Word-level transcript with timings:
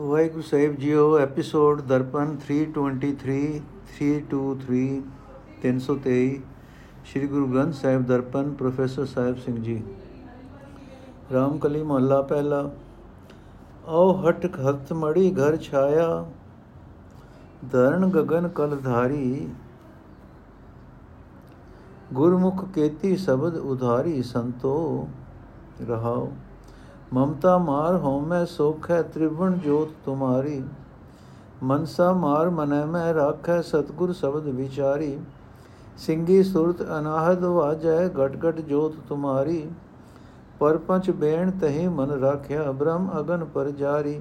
ਵਾਹਿਗੁਰੂ 0.00 0.42
ਸਾਹਿਬ 0.42 0.74
ਜੀਓ 0.74 1.18
episode 1.18 1.80
Darpan 1.80 2.36
323 2.48 3.38
323 3.94 5.00
323 5.64 6.36
Sri 7.04 7.26
Guru 7.26 7.46
Granth 7.46 7.74
Sahib 7.74 8.06
Darpan, 8.06 8.52
professor 8.52 9.04
Sahib 9.04 9.36
Singh 9.36 9.56
ji. 9.62 9.82
Ramkali 11.32 11.82
ਮਹੱਲਾ 11.82 12.20
ਪਹਿਲਾ 12.22 12.70
ਓ 13.86 14.12
ਹਟ 14.12 14.46
ਹੱਥ 14.60 14.92
ਮੜੀ 14.92 15.34
ਘਰ 15.34 15.56
ਛਾਇਆ 15.56 16.26
ਧਰਨ 17.72 18.10
ਗगन 18.10 18.48
ਕਲ 18.48 18.76
ਧਾਰੀ, 18.76 19.48
ਗੁਰਮੁਖ 22.12 22.64
ਕੇਤੀ 22.74 23.16
ਸ਼ਬਦ 23.16 23.56
ਉਧਾਰੀ 23.56 24.22
ਸੰਤੋ, 24.22 25.08
ਰਹਾਓ। 25.88 26.32
ਮਮਤਾ 27.14 27.56
ਮਾਰ 27.58 27.94
ਹਉਮੈ 27.96 28.44
ਸੁਖ 28.44 28.90
ਹੈ 28.90 29.00
ਤ੍ਰਿਵਣ 29.02 29.54
ਜੋਤ 29.58 29.92
ਤੁਮਾਰੀ। 30.04 30.62
ਮਨਸਾ 31.62 32.12
ਮਾਰ 32.12 32.50
ਮਨੈ 32.50 32.84
ਮੈਂ 32.84 33.12
ਰਾਖੈ 33.14 33.60
ਸਤਗੁਰ 33.62 34.12
ਸ਼ਬਦ 34.12 34.48
ਵਿਚਾਰੀ। 34.48 35.18
ਸਿੰਘੀ 35.98 36.42
ਸੁਰਤ 36.42 36.82
ਅਨਾਹਦ 36.98 37.44
ਵਾਜੈ 37.44 38.08
ਘਟ 38.08 38.36
ਘਟ 38.44 38.60
ਜੋਤ 38.60 38.94
ਤੁਮਾਰੀ। 39.08 39.68
ਪਰਪੰਚ 40.60 41.10
ਬੇਣ 41.10 41.50
ਤਹੀ 41.50 41.88
ਮਨ 41.88 42.10
ਰਾਖਿਆ 42.10 42.70
ਬ੍ਰਹਮ 42.72 43.10
ਅਗਨ 43.20 43.44
ਪਰ 43.44 43.70
ਜਾਰੀ। 43.70 44.20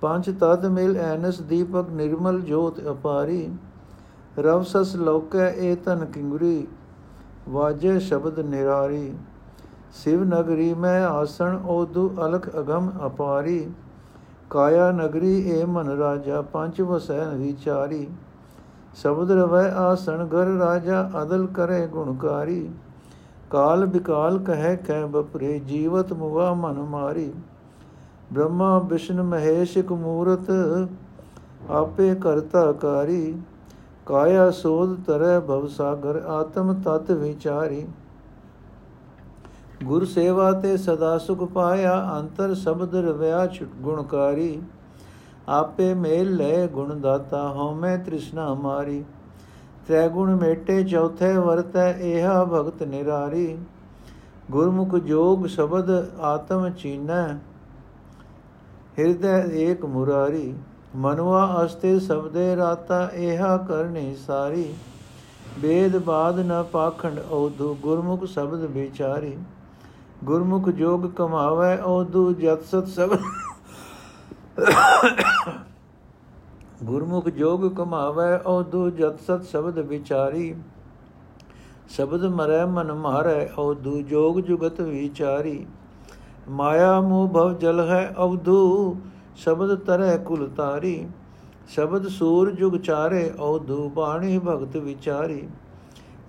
ਪੰਜ 0.00 0.30
ਤਤ 0.40 0.66
ਮਿਲ 0.66 0.96
ਐਨਸ 0.96 1.40
ਦੀਪਕ 1.42 1.90
ਨਿਰਮਲ 1.90 2.40
ਜੋਤ 2.40 2.80
ਅਪਾਰੀ। 2.90 3.48
ਰਵ 4.38 4.62
ਸਸ 4.62 4.94
ਲੋਕੈ 4.96 5.48
ਏ 5.50 5.74
ਤਨ 5.74 6.04
ਕਿੰਗਰੀ, 6.04 6.66
ਵਾਜੇ 7.48 7.98
ਸ਼ਬਦ 8.00 8.38
ਨਿਰਾਰੀ। 8.40 9.12
ਸਿਵ 9.94 10.24
ਨਗਰੀ 10.24 10.72
ਮੈਂ 10.74 11.06
ਆਸਣ, 11.06 11.58
ਓਦੂ 11.66 12.08
ਅਲਖ 12.26 12.48
ਅਗਮ 12.58 12.90
ਅਪਾਰੀ। 13.06 13.68
ਕਾਇਆ 14.50 14.90
ਨਗਰੀ, 14.92 15.50
ਏ 15.50 15.64
ਮਨ 15.64 15.88
ਰਾਜਾ, 15.88 16.40
ਪੰਜ 16.42 16.80
ਵਸੈ 16.80 17.24
ਵਿਚਾਰੀ 17.28 18.06
ਸ਼ਬਦ 18.94 19.30
ਰਵੈ 19.30 19.70
ਆਸਣ, 19.70 20.26
ਘਰ 20.26 20.56
ਰਾਜਾ, 20.58 21.10
ਅਦਲ 21.22 21.46
ਕਰੇ 21.46 21.86
ਗੁਣਕਾਰੀ 21.86 22.68
ਕਾਲ 23.50 23.86
ਬਿਕਾਲ 23.86 24.38
ਕਹੈ 24.38 24.74
ਕੈ 24.76 25.04
ਬਪਰੇ, 25.06 25.58
ਜੀਵਤ 25.58 26.12
ਮੁਵਾ 26.12 26.52
ਮਨ 26.54 26.78
ਮਾਰੀ। 26.80 27.32
ਬ੍ਰਹਮਾ 28.32 28.78
ਵਿਸ਼ਨ 28.78 29.22
ਮਹੇਸ਼, 29.22 29.76
ਇਕ 29.78 29.92
ਮੂਰਤ, 29.92 30.50
ਆਪੇ 31.70 32.14
ਕਰਤਾ 32.14 32.72
ਕਾਰੀ। 32.72 33.36
ਕਾਇਆ 34.06 34.50
ਸੋਧ 34.50 34.96
ਤਰੈ 35.06 35.38
ਭਵ 35.40 35.66
ਸਾਗਰ, 35.66 36.22
ਆਤਮ 36.28 36.74
ਤਤ 36.82 37.10
ਵਿਚਾਰੀ। 37.10 37.86
ਗੁਰ 39.84 40.04
ਸੇਵਾ 40.04 40.52
ਤੇ 40.52 40.76
ਸਦਾ 40.76 41.16
ਸੁਖ 41.18 41.42
ਪਾਇਆ, 41.44 42.18
ਅੰਤਰ 42.20 42.54
ਸ਼ਬਦ 42.54 42.94
ਰਵਿਆ 42.94 43.46
ਛੁਟ 43.46 43.68
ਗੁਣਕਾਰੀ। 43.76 44.60
ਆਪੇ 45.48 45.92
ਮੇਲ 45.94 46.34
ਲੈ 46.36 46.66
ਗੁਣ 46.66 47.00
ਦਾਤਾ 47.00 47.48
ਹਉਮੈ 47.48 47.96
ਤ੍ਰਿਸ਼ਨਾ 47.96 48.54
ਮਾਰੀ। 48.54 49.04
ਤ੍ਰੈ 49.86 50.08
ਗੁਣ 50.08 50.34
ਮੇਟੇ 50.36 50.82
ਚੌਥੇ 50.84 51.32
ਵਰਤੈ 51.32 51.90
ਇਹਾ 51.92 52.44
ਭਗਤ 52.44 52.82
ਨਿਰਾਰੀ। 52.82 53.56
ਗੁਰਮੁਖ 54.50 54.94
ਜੋਗ 54.96 55.46
ਸ਼ਬਦ 55.46 55.90
ਆਤਮ 56.20 56.68
ਚੀਨੈ, 56.70 57.26
ਹਿਰਦੈ 58.98 59.42
ਏਕ 59.52 59.84
ਮੁਰਾਰੀ। 59.84 60.54
ਮਨਵਾ 60.96 61.64
ਅਸਤੇ 61.64 61.98
ਸਬਦੇ 62.00 62.54
ਰਾਤਾ 62.56 63.08
ਇਹਾ 63.14 63.56
ਕਰਨੀ 63.56 64.14
ਸਾਰੀ। 64.16 64.74
ਬੇਦ 65.58 65.96
ਬਾਦ 65.96 66.40
ਨ 66.40 66.62
ਪਾਖੰਡ 66.72 67.20
ਔਧੂ 67.30 67.76
ਗੁਰਮੁਖ 67.82 68.24
ਸ਼ਬਦ 68.24 68.64
ਵਿਚਾਰੀ। 68.64 69.36
ਗੁਰਮੁਖ 70.24 70.68
ਜੋਗ 70.68 71.06
ਕਮਾਵੇ 71.06 71.76
ਔਦੂ 71.78 72.32
ਜਤ 72.32 72.62
ਸਤ 72.64 72.86
ਸਭ। 72.86 73.16
ਗੁਰਮੁਖ 76.84 77.28
ਜੋਗ 77.28 77.66
ਕਮਾਵੇ 77.74 78.38
ਔਦੂ 78.46 78.88
ਜਤ 78.90 79.20
ਸਤ 79.20 79.44
ਸ਼ਬਦ 79.44 79.78
ਵਿਚਾਰੀ। 79.78 80.54
ਸ਼ਬਦ 81.88 82.24
ਮਰੈ 82.24 82.64
ਮਨ 82.66 82.92
ਮਾਰੈ 82.92 83.48
ਔਦੂ 83.58 84.00
ਜੋਗ 84.02 84.40
ਜੁਗਤ 84.40 84.80
ਵਿਚਾਰੀ। 84.80 85.66
ਮਾਇਆ 86.48 87.00
ਮੋਹ 87.00 87.28
ਭਵ 87.28 87.52
ਜਲ 87.58 87.80
ਹੈ 87.80 88.14
ਔਦੂ 88.18 88.96
ਸ਼ਬਦ 89.36 89.74
ਤਰੈ 89.78 90.16
ਕੁਲ 90.16 90.48
ਤਾਰੀ। 90.56 91.06
ਸ਼ਬਦ 91.68 92.08
ਸੂਰ 92.08 92.50
ਜੁਗ 92.50 92.76
ਚਾਰੇ 92.76 93.30
ਔਦੂ 93.38 93.88
ਬਾਣੀ 93.88 94.38
ਭਗਤ 94.38 94.76
ਵਿਚਾਰੀ। 94.76 95.48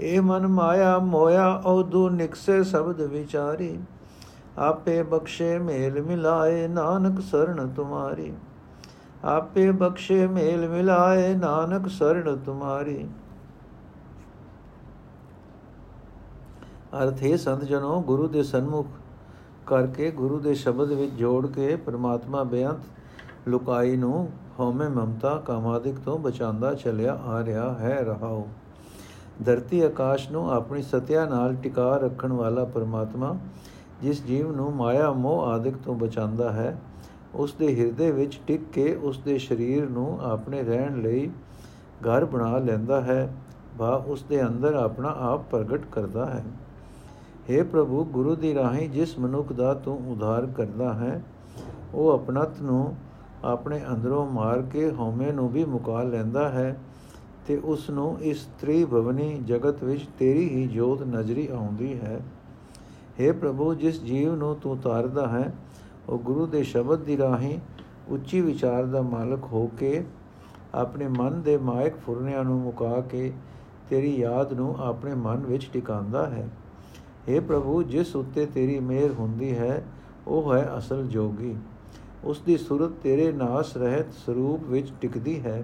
ਏ 0.02 0.20
ਮਨ 0.20 0.48
ਮਾਇਆ 0.48 1.00
ਮੋਇਆ 1.00 1.62
ਔਦੂ 1.66 2.10
ਨਿਕਸੇ 2.10 2.64
ਸ਼ਬਦ 2.64 3.02
ਵਿਚਾਰੀ। 3.02 3.80
ਆਪੇ 4.58 5.04
ਬਖਸ਼ੇ 5.04 5.60
ਮੇਲ 5.60 6.02
ਮਿਲਾਏ 6.02 6.68
ਨਾਨਕ 6.68 7.22
ਸਰਣ 7.22 7.68
ਤੁਮਾਰੀ। 7.68 8.34
ਆਪੇ 9.24 9.72
ਬਖਸ਼ੇ 9.72 10.28
ਮੇਲ 10.28 10.70
ਮਿਲਾਏ 10.70 11.34
ਨਾਨਕ 11.34 11.88
ਸਰਣ 11.88 12.38
ਤੁਮਾਰੀ। 12.38 13.08
ਅਰਥ 17.04 17.24
ਹੈ 17.24 17.38
ਸੰਤ 17.38 17.64
ਜਨੋ, 17.64 18.02
ਗੁਰੂ 18.02 18.28
ਦੇ 18.28 18.44
ਸਨਮੁਖ 18.44 18.88
ਕਰਕੇ 19.66 20.12
ਗੁਰੂ 20.12 20.40
ਦੇ 20.40 20.54
ਸ਼ਬਦ 20.54 20.92
ਵਿੱਚ 20.92 21.12
ਜੋੜ 21.12 21.48
ਕੇ 21.48 21.76
ਪ੍ਰਮਾਤਮਾ 21.76 22.44
ਬੇਅੰਤ 22.44 22.80
ਲੁਕਾਈ 23.48 23.96
ਨੂੰ 23.96 24.30
ਹਉਮੈ 24.60 24.90
ਮਮਤਾ 24.90 25.36
ਕਾਮਾਦਿਕ 25.36 26.00
ਤੋਂ 26.00 26.20
ਬਚਾਉਂਦਾ 26.20 26.74
ਚੱਲਿਆ 26.74 27.14
ਆ 27.14 27.46
ਰਿਹਾ 27.46 27.74
ਹੈ 27.74 28.04
ਰਹਾਓ 28.04 28.48
ਧਰਤੀ 29.46 29.82
ਆਕਾਸ਼ 29.82 30.32
ਨੂੰ 30.32 30.52
ਆਪਣੀ 30.52 30.82
ਸਤਿਆ 30.82 31.26
ਨਾਲ 31.26 31.56
ਟਿਕਾ 31.56 31.98
ਰੱਖਣ 31.98 32.34
ਵਾਲਾ 32.34 32.64
ਪਰਮਾਤਮਾ, 32.66 33.36
ਜਿਸ 34.02 34.24
ਜੀਵ 34.26 34.52
ਨੂੰ 34.52 34.72
ਮਾਇਆ, 34.76 35.12
ਮੋਹ 35.12 35.44
ਆਦਿਕ 35.44 35.78
ਤੋਂ 35.78 35.96
ਬਚਾਉਂਦਾ 35.96 36.52
ਹੈ 36.52 36.78
ਉਸ 37.36 37.54
ਦੇ 37.54 37.68
ਹਿਰਦੇ 37.80 38.12
ਵਿੱਚ 38.12 38.40
ਟਿਕ 38.48 38.62
ਕੇ 38.74 38.96
ਉਸ 38.96 39.20
ਦੇ 39.20 39.38
ਸਰੀਰ 39.38 39.90
ਨੂੰ 39.90 40.20
ਆਪਣੇ 40.22 40.64
ਰਹਿਣ 40.64 41.02
ਲਈ 41.02 41.30
ਘਰ 42.08 42.26
ਬਣਾ 42.26 42.58
ਲੈਂਦਾ 42.58 43.02
ਹੈ, 43.02 43.34
ਬਾ 43.78 44.04
ਉਸ 44.08 44.24
ਦੇ 44.24 44.44
ਅੰਦਰ 44.44 44.74
ਆਪਣਾ 44.74 45.16
ਆਪ 45.20 45.50
ਪ੍ਰਗਟ 45.52 45.86
ਕਰਦਾ 45.92 46.26
ਹੈ। 46.26 46.44
हे 47.50 47.66
ਪ੍ਰਭੂ, 47.66 48.04
ਗੁਰੂ 48.04 48.36
ਦੀ 48.36 48.54
ਰਾਹੀਂ 48.54 48.90
ਜਿਸ 48.90 49.20
ਮਨੁੱਖ 49.20 49.54
ਦਾ 49.54 49.74
ਤੂੰ 49.74 49.98
ਉਧਾਰ 50.12 50.46
ਕਰਦਾ 50.46 50.94
ਹੈ, 50.94 51.22
ਉਹ 51.94 52.12
ਆਪਣਤ 52.12 52.62
ਨੂੰ 52.62 52.96
ਆਪਣੇ 53.46 53.82
ਅੰਦਰੋਂ 53.90 54.26
ਮਾਰ 54.26 54.62
ਕੇ 54.62 54.92
ਹਉਮੈ 54.92 55.32
ਨੂੰ 55.32 55.50
ਵੀ 55.50 55.66
ਮੁਕਾ 55.66 56.04
ਲੈਂਦਾ 56.04 56.50
ਹੈ 56.50 56.76
ਤੇ 57.48 57.58
ਉਸ 57.58 57.90
ਨੂੰ 57.90 58.22
ਇਸ 58.22 58.48
ਤ੍ਰੀ 58.62 58.86
ਭਵਨੀ 58.86 59.42
ਜਗਤ 59.46 59.84
ਵਿੱਚ 59.84 60.08
ਤੇਰੀ 60.20 60.50
ਹੀ 60.50 60.68
ਜੋਤ 60.68 61.04
ਨਜ਼ਰੀ 61.04 61.48
ਆਉਂਦੀ 61.48 62.00
ਹੈ। 62.00 62.20
हे 63.20 63.34
ਪ੍ਰਭੂ, 63.34 63.74
ਜਿਸ 63.74 64.04
ਜੀਵ 64.04 64.36
ਨੂੰ 64.36 64.56
ਤੂੰ 64.56 64.78
ਤਾਰਦਾ 64.78 65.28
ਹੈ, 65.28 65.54
ਉਹ 66.10 66.20
ਗੁਰੂ 66.20 66.46
ਦੇ 66.46 66.64
ਸ਼ਬਦ 66.64 67.00
ਦੀ 67.00 67.18
ਰਾਹੀਂ 67.18 67.60
ਉੱਚੀ 68.10 68.42
ਵਿਚਾਰ 68.42 68.86
ਦਾ 68.86 69.02
ਮਾਲਕ 69.02 69.44
ਹੋ 69.44 69.70
ਕੇ 69.80 70.06
ਆਪਣੇ 70.74 71.08
ਮਨ 71.08 71.42
ਦੇ 71.42 71.58
ਮਾਇਕ 71.58 71.96
ਫੁਰਨਿਆਂ 71.96 72.44
ਨੂੰ 72.44 72.60
ਮੁਕਾ 72.60 73.02
ਕੇ 73.02 73.34
ਤੇਰੀ 73.90 74.16
ਯਾਦ 74.20 74.54
ਨੂੰ 74.54 74.76
ਆਪਣੇ 74.80 75.14
ਮਨ 75.16 75.38
ਵਿੱਚ 75.38 75.70
ਟਿਕਾਉਂਦਾ 75.74 76.26
ਹੈ। 76.26 76.50
हे 77.30 77.42
ਪ੍ਰਭੂ, 77.42 77.84
ਜਿਸ 77.84 78.16
ਉੱਤੇ 78.16 78.46
ਤੇਰੀ 78.46 78.80
ਮਿਹਰ 78.80 79.12
ਹੁੰਦੀ 79.20 79.58
ਹੈ, 79.58 79.84
ਉਹ 80.28 80.54
ਹੈ 80.54 80.72
ਅਸਲ 80.78 81.08
ਜੋਗੀ। 81.08 81.56
ਉਸ 82.24 82.40
ਦੀ 82.40 82.58
ਸੁਰਤ 82.58 82.92
ਤੇਰੇ 82.92 83.32
ਨਾਸ 83.32 83.78
ਰਹਿਤ 83.78 84.14
ਸਰੂਪ 84.26 84.64
ਵਿੱਚ 84.64 84.92
ਟਿਕਦੀ 85.02 85.40
ਹੈ। 85.42 85.64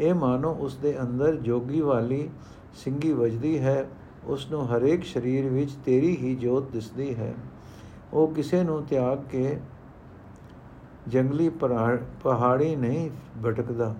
ਇਹ 0.00 0.14
ਮਾਨੋ 0.14 0.54
ਉਸ 0.54 0.76
ਦੇ 0.76 1.00
ਅੰਦਰ 1.00 1.36
ਜੋਗੀ 1.36 1.80
ਵਾਲੀ 1.80 2.28
ਸਿੰਘੀ 2.74 3.12
ਵਜਦੀ 3.12 3.58
ਹੈ 3.58 3.88
ਉਸ 4.24 4.50
ਨੂੰ 4.50 4.66
ਹਰੇਕ 4.68 5.04
ਸਰੀਰ 5.04 5.48
ਵਿੱਚ 5.48 5.70
ਤੇਰੀ 5.84 6.16
ਹੀ 6.16 6.34
ਜੋਤ 6.34 6.70
ਦਿਸਦੀ 6.70 7.14
ਹੈ। 7.14 7.34
ਉਹ 8.12 8.28
ਕਿਸੇ 8.28 8.62
ਨੂੰ 8.62 8.84
ਤਿਆਗ 8.84 9.22
ਕੇ 9.30 9.60
ਜੰਗਲੀ 11.08 11.48
ਪਹਾੜੀ 12.22 12.76
ਨਹੀਂ 12.76 13.10
ਭਟਕਦਾ। 13.44 13.94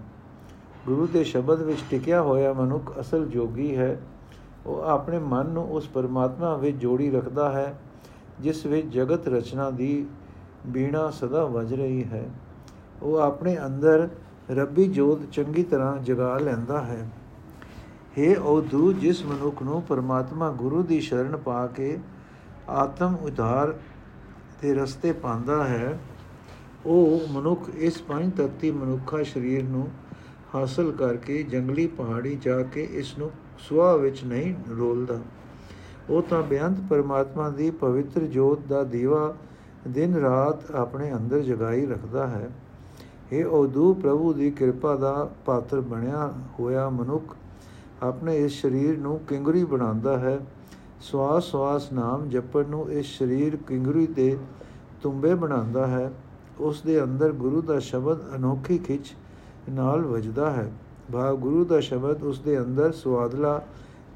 ਗੁਰੂ 0.86 1.06
ਦੇ 1.06 1.24
ਸ਼ਬਦ 1.24 1.62
ਵਿੱਚ 1.62 1.80
ਟਿਕਿਆ 1.90 2.22
ਹੋਇਆ 2.22 2.52
ਮਨੁੱਖ 2.52 3.00
ਅਸਲ 3.00 3.26
ਜੋਗੀ 3.26 3.76
ਹੈ। 3.76 4.00
ਉਹ 4.66 4.80
ਆਪਣੇ 4.80 5.18
ਮਨ 5.18 5.46
ਨੂੰ 5.46 5.72
ਉਸ 5.72 5.88
ਪਰਮਾਤਮਾ 5.88 6.56
ਵਿੱਚ 6.56 6.76
ਜੋੜੀ 6.76 7.10
ਰੱਖਦਾ 7.10 7.50
ਹੈ, 7.52 7.78
ਜਿਸ 8.40 8.66
ਵਿੱਚ 8.66 8.86
ਜਗਤ 8.86 9.28
ਰਚਨਾ 9.28 9.70
ਦੀ 9.70 10.06
ਬੀਣਾ 10.66 11.10
ਸਦਾ 11.10 11.44
ਵੱਜ 11.44 11.74
ਰਹੀ 11.74 12.04
ਹੈ। 12.04 12.30
ਉਹ 13.02 13.16
ਆਪਣੇ 13.16 13.58
ਅੰਦਰ 13.66 14.08
ਰੱਬੀ 14.50 14.86
ਜੋਤ 14.88 15.24
ਚੰਗੀ 15.32 15.62
ਤਰ੍ਹਾਂ 15.62 15.96
ਜਗਾ 15.98 16.36
ਲੈਂਦਾ 16.38 16.82
ਹੈ। 16.82 17.08
हे 18.18 18.34
ਔਧੂ 18.42 18.92
ਜਿਸ 18.92 19.24
ਮਨੁੱਖ 19.24 19.62
ਨੂੰ 19.62 19.80
ਪਰਮਾਤਮਾ 19.82 20.50
ਗੁਰੂ 20.52 20.82
ਦੀ 20.82 21.00
ਸ਼ਰਨ 21.00 21.36
ਪਾ 21.36 21.66
ਕੇ 21.66 21.96
ਆਤਮ 22.68 23.16
ਉਧਾਰ 23.22 23.74
ਦੇ 24.62 24.74
ਰਸਤੇ 24.74 25.12
ਪਾਉਂਦਾ 25.12 25.64
ਹੈ, 25.64 25.98
ਉਹ 26.86 27.20
ਮਨੁੱਖ 27.32 27.68
ਇਸ 27.68 28.00
ਪੰਜ 28.02 28.32
ਤੱਤੀ 28.36 28.70
ਮਨੁੱਖਾ 28.70 29.22
ਸਰੀਰ 29.22 29.64
ਨੂੰ 29.64 29.88
ਹਾਸਲ 30.54 30.92
ਕਰਕੇ 30.92 31.42
ਜੰਗਲੀ 31.42 31.86
ਪਹਾੜੀ 31.86 32.34
ਜਾ 32.36 32.62
ਕੇ 32.62 32.88
ਇਸ 32.92 33.18
ਨੂੰ 33.18 33.30
ਸੁਆ 33.58 33.96
ਵਿੱਚ 33.96 34.24
ਨਹੀਂ 34.24 34.54
ਰੋਲਦਾ 34.70 35.18
ਉਹ 36.10 36.22
ਤਾਂ 36.22 36.42
ਬੇਅੰਤ 36.42 36.78
ਪਰਮਾਤਮਾ 36.90 37.48
ਦੀ 37.50 37.70
ਪਵਿੱਤਰ 37.70 38.24
ਜੋਤ 38.26 38.60
ਦਾ 38.68 38.82
ਦੀਵਾ 38.84 39.34
ਦਿਨ 39.88 40.14
ਰਾਤ 40.14 40.70
ਆਪਣੇ 40.70 41.12
ਅੰਦਰ 41.12 41.40
ਜਗਾਈ 41.40 41.86
ਰੱਖਦਾ 41.86 42.26
ਹੈ। 42.26 42.48
ਇਹ 43.32 43.44
ਔਦੂ 43.44 43.94
ਪ੍ਰਭੂ 43.94 44.32
ਦੀ 44.32 44.50
ਕਿਰਪਾ 44.50 44.96
ਦਾ 44.96 45.30
ਪਾਤਰ 45.46 45.80
ਬਣਿਆ 45.80 46.34
ਹੋਇਆ 46.58 46.88
ਮਨੁੱਖ 46.88 47.36
ਆਪਣੇ 48.02 48.44
ਇਸ 48.44 48.62
ਸਰੀਰ 48.62 48.98
ਨੂੰ 48.98 49.18
ਕਿੰਗਰੀ 49.18 49.64
ਬਣਾਉਂਦਾ 49.64 50.18
ਹੈ। 50.18 50.38
ਸਵਾਸ 51.00 51.44
ਸਵਾਸ 51.44 51.92
ਨਾਮ 51.92 52.28
ਜਪਣ 52.28 52.64
ਨੂੰ 52.68 52.90
ਇਸ 52.92 53.18
ਸਰੀਰ 53.18 53.56
ਕਿੰਗਰੀ 53.56 54.06
ਦੇ 54.06 54.38
ਤੁੰਬੇ 55.02 55.34
ਬਣਾਉਂਦਾ 55.34 55.86
ਹੈ। 55.86 56.12
ਉਸ 56.60 56.82
ਦੇ 56.82 57.02
ਅੰਦਰ 57.02 57.32
ਗੁਰੂ 57.32 57.62
ਦਾ 57.62 57.78
ਸ਼ਬਦ 57.78 58.18
ਅਨੋਖੀ 58.36 58.78
ਖਿੱਚ 58.78 59.14
ਨਾਲ 59.70 60.00
ਵੱਜਦਾ 60.00 60.50
ਹੈ। 60.50 60.72
ਭਾਵ 61.12 61.36
ਗੁਰੂ 61.36 61.64
ਦਾ 61.64 61.80
ਸ਼ਬਦ 61.80 62.22
ਉਸ 62.22 62.40
ਦੇ 62.40 62.58
ਅੰਦਰ 62.58 62.92
ਸਵਾਦਲਾ 62.92 63.62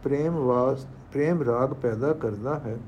ਪ੍ਰੇਮ 0.04 0.34
ਵਾਸ, 0.34 0.86
ਪ੍ਰੇਮ 1.12 1.42
ਰਾਗ 1.42 1.70
ਪੈਦਾ 1.70 2.12
ਕਰਦਾ 2.12 2.54
ਹੈ। 2.54 2.78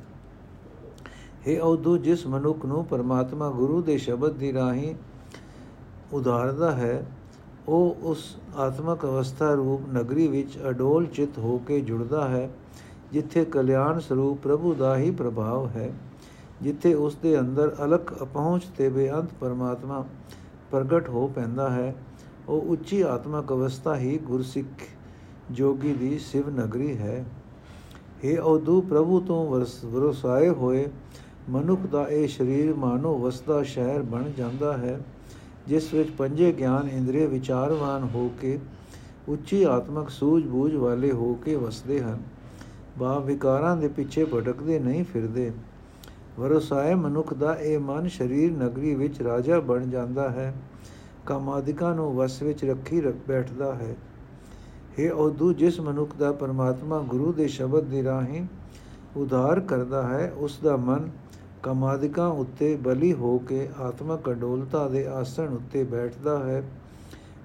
ਇਹ 1.46 1.60
ਉਦੋਂ 1.60 1.98
ਜਿਸ 1.98 2.26
ਮਨੁੱਖ 2.26 2.64
ਨੂੰ 2.66 2.84
ਪਰਮਾਤਮਾ 2.84 3.50
ਗੁਰੂ 3.50 3.82
ਦੇ 3.82 3.98
ਸ਼ਬਦ 3.98 4.32
ਦੀ 4.32 4.52
ਰਾਹੀਂ 4.52 4.94
ਉਧਾਰਦਾ 6.12 6.70
ਹੈ, 6.72 7.04
ਉਹ 7.68 7.96
ਉਸ 8.02 8.24
ਆਤਮਕ 8.56 9.04
ਅਵਸਥਾ 9.04 9.52
ਰੂਪ 9.52 9.88
ਨਗਰੀ 9.92 10.26
ਵਿੱਚ 10.28 10.58
ਅਡੋਲ 10.68 11.06
ਚਿਤ 11.06 11.38
ਹੋ 11.38 11.58
ਕੇ 11.58 11.80
ਜੁੜਦਾ 11.80 12.28
ਹੈ, 12.28 12.48
ਜਿੱਥੇ 13.12 13.44
ਕਲਿਆਣ 13.44 14.00
ਸਰੂਪ 14.00 14.38
ਪ੍ਰਭੂ 14.42 14.74
ਦਾ 14.74 14.96
ਹੀ 14.96 15.10
ਪ੍ਰਭਾਵ 15.10 15.68
ਹੈ, 15.68 15.90
ਜਿੱਥੇ 16.62 16.94
ਉਸ 16.94 17.16
ਦੇ 17.16 17.38
ਅੰਦਰ 17.40 17.74
ਅਲਖ 17.84 18.12
ਅਪਹੁੰਚ 18.22 18.64
ਤੇ 18.76 18.88
ਬੇਅੰਤ 18.88 19.32
ਪਰਮਾਤਮਾ 19.40 20.04
ਪ੍ਰਗਟ 20.70 21.08
ਹੋ 21.08 21.26
ਪੈਂਦਾ 21.28 21.70
ਹੈ, 21.70 21.94
ਉਹ 22.48 22.62
ਉੱਚੀ 22.62 23.00
ਆਤਮਕ 23.02 23.52
ਅਵਸਥਾ 23.52 23.96
ਹੀ 23.96 24.18
ਗੁਰਸਿੱਖ 24.18 24.82
ਜੋਗੀ 25.50 25.94
ਦੀ 25.94 26.18
ਸਿਵ 26.18 26.48
ਨਗਰੀ 26.50 26.96
ਹੈ। 26.96 27.24
ਇਹ 28.24 28.38
ਉਦੋਂ 28.38 28.80
ਪ੍ਰਭੂ 28.82 29.20
ਤੋਂ 29.20 29.46
ਵਰਸਾਏ 29.84 30.48
ਹੋਏ 30.48 30.86
ਮਨੁੱਖ 31.50 31.80
ਦਾ 31.86 32.06
ਇਹ 32.08 32.28
ਸਰੀਰ 32.28 32.74
ਮਾਨੋ 32.74 33.16
ਵਸਦਾ 33.18 33.62
ਸ਼ਹਿਰ 33.62 34.02
ਬਣ 34.02 34.30
ਜਾਂਦਾ 34.30 34.76
ਹੈ। 34.76 34.98
ਜਿਸ 35.66 35.94
ਵਿੱਚ 35.94 36.10
ਪੰਜੇ 36.10 36.52
ਗਿਆਨ 36.52 36.88
ਇੰਦਰੀ 36.88 37.26
ਵਿਚਾਰਵਾਨ 37.26 38.08
ਹੋ 38.14 38.30
ਕੇ 38.40 38.58
ਉੱਚੀ 39.28 39.62
ਆਤਮਕ 39.62 40.10
ਸੂਝ-ਬੂਝ 40.10 40.74
ਵਾਲੇ 40.74 41.12
ਹੋ 41.12 41.34
ਕੇ 41.34 41.54
ਵਸਦੇ 41.54 42.02
ਹਨ। 42.02 42.22
ਬਾ 42.98 43.18
ਵਿਕਾਰਾਂ 43.18 43.76
ਦੇ 43.76 43.88
ਪਿੱਛੇ 43.88 44.24
ਭਟਕਦੇ 44.24 44.78
ਨਹੀਂ 44.78 45.04
ਫਿਰਦੇ। 45.04 45.52
ਵਰਸਾਏ 46.40 46.94
ਮਨੁੱਖ 46.94 47.34
ਦਾ 47.34 47.54
ਇਹ 47.54 47.78
ਮਨ 47.78 48.08
ਸਰੀਰ 48.08 48.52
ਨਗਰੀ 48.52 48.94
ਵਿੱਚ 48.94 49.22
ਰਾਜਾ 49.22 49.60
ਬਣ 49.60 49.86
ਜਾਂਦਾ 49.86 50.30
ਹੈ। 50.30 50.54
ਕਾਮਾਦਿਕਾਂ 51.26 51.94
ਨੂੰ 51.94 52.14
ਵਸ 52.14 52.42
ਵਿੱਚ 52.42 52.64
ਰੱਖੀ 52.64 53.00
ਰੱਖ 53.00 53.14
ਬੈਠਦਾ 53.28 53.74
ਹੈ। 53.74 53.96
ਇਹ 54.98 55.10
ਉਦੂ 55.10 55.52
ਜਿਸ 55.52 55.80
ਮਨੁੱਖ 55.80 56.16
ਦਾ 56.16 56.32
ਪਰਮਾਤਮਾ 56.32 56.98
ਗੁਰੂ 56.98 57.32
ਦੇ 57.32 57.48
ਸ਼ਬਦ 57.48 57.84
ਦੀ 57.84 58.04
ਰਾਹੀਂ 58.04 58.46
ਉਧਾਰ 59.16 59.60
ਕਰਦਾ 59.60 60.02
ਹੈ, 60.02 60.32
ਉਸ 60.36 60.58
ਦਾ 60.64 60.76
ਮਨ 60.76 61.10
ਕਮਾਦਿਕਾਂ 61.64 62.28
ਉੱਤੇ 62.28 62.76
ਬਲੀ 62.76 63.12
ਹੋ 63.12 63.38
ਕੇ 63.38 63.68
ਆਤਮਕ 63.80 64.30
ਅਡੋਲਤਾ 64.30 64.88
ਦੇ 64.88 65.06
ਆਸਣ 65.06 65.48
ਉੱਤੇ 65.48 65.84
ਬੈਠਦਾ 65.84 66.38
ਹੈ, 66.38 66.62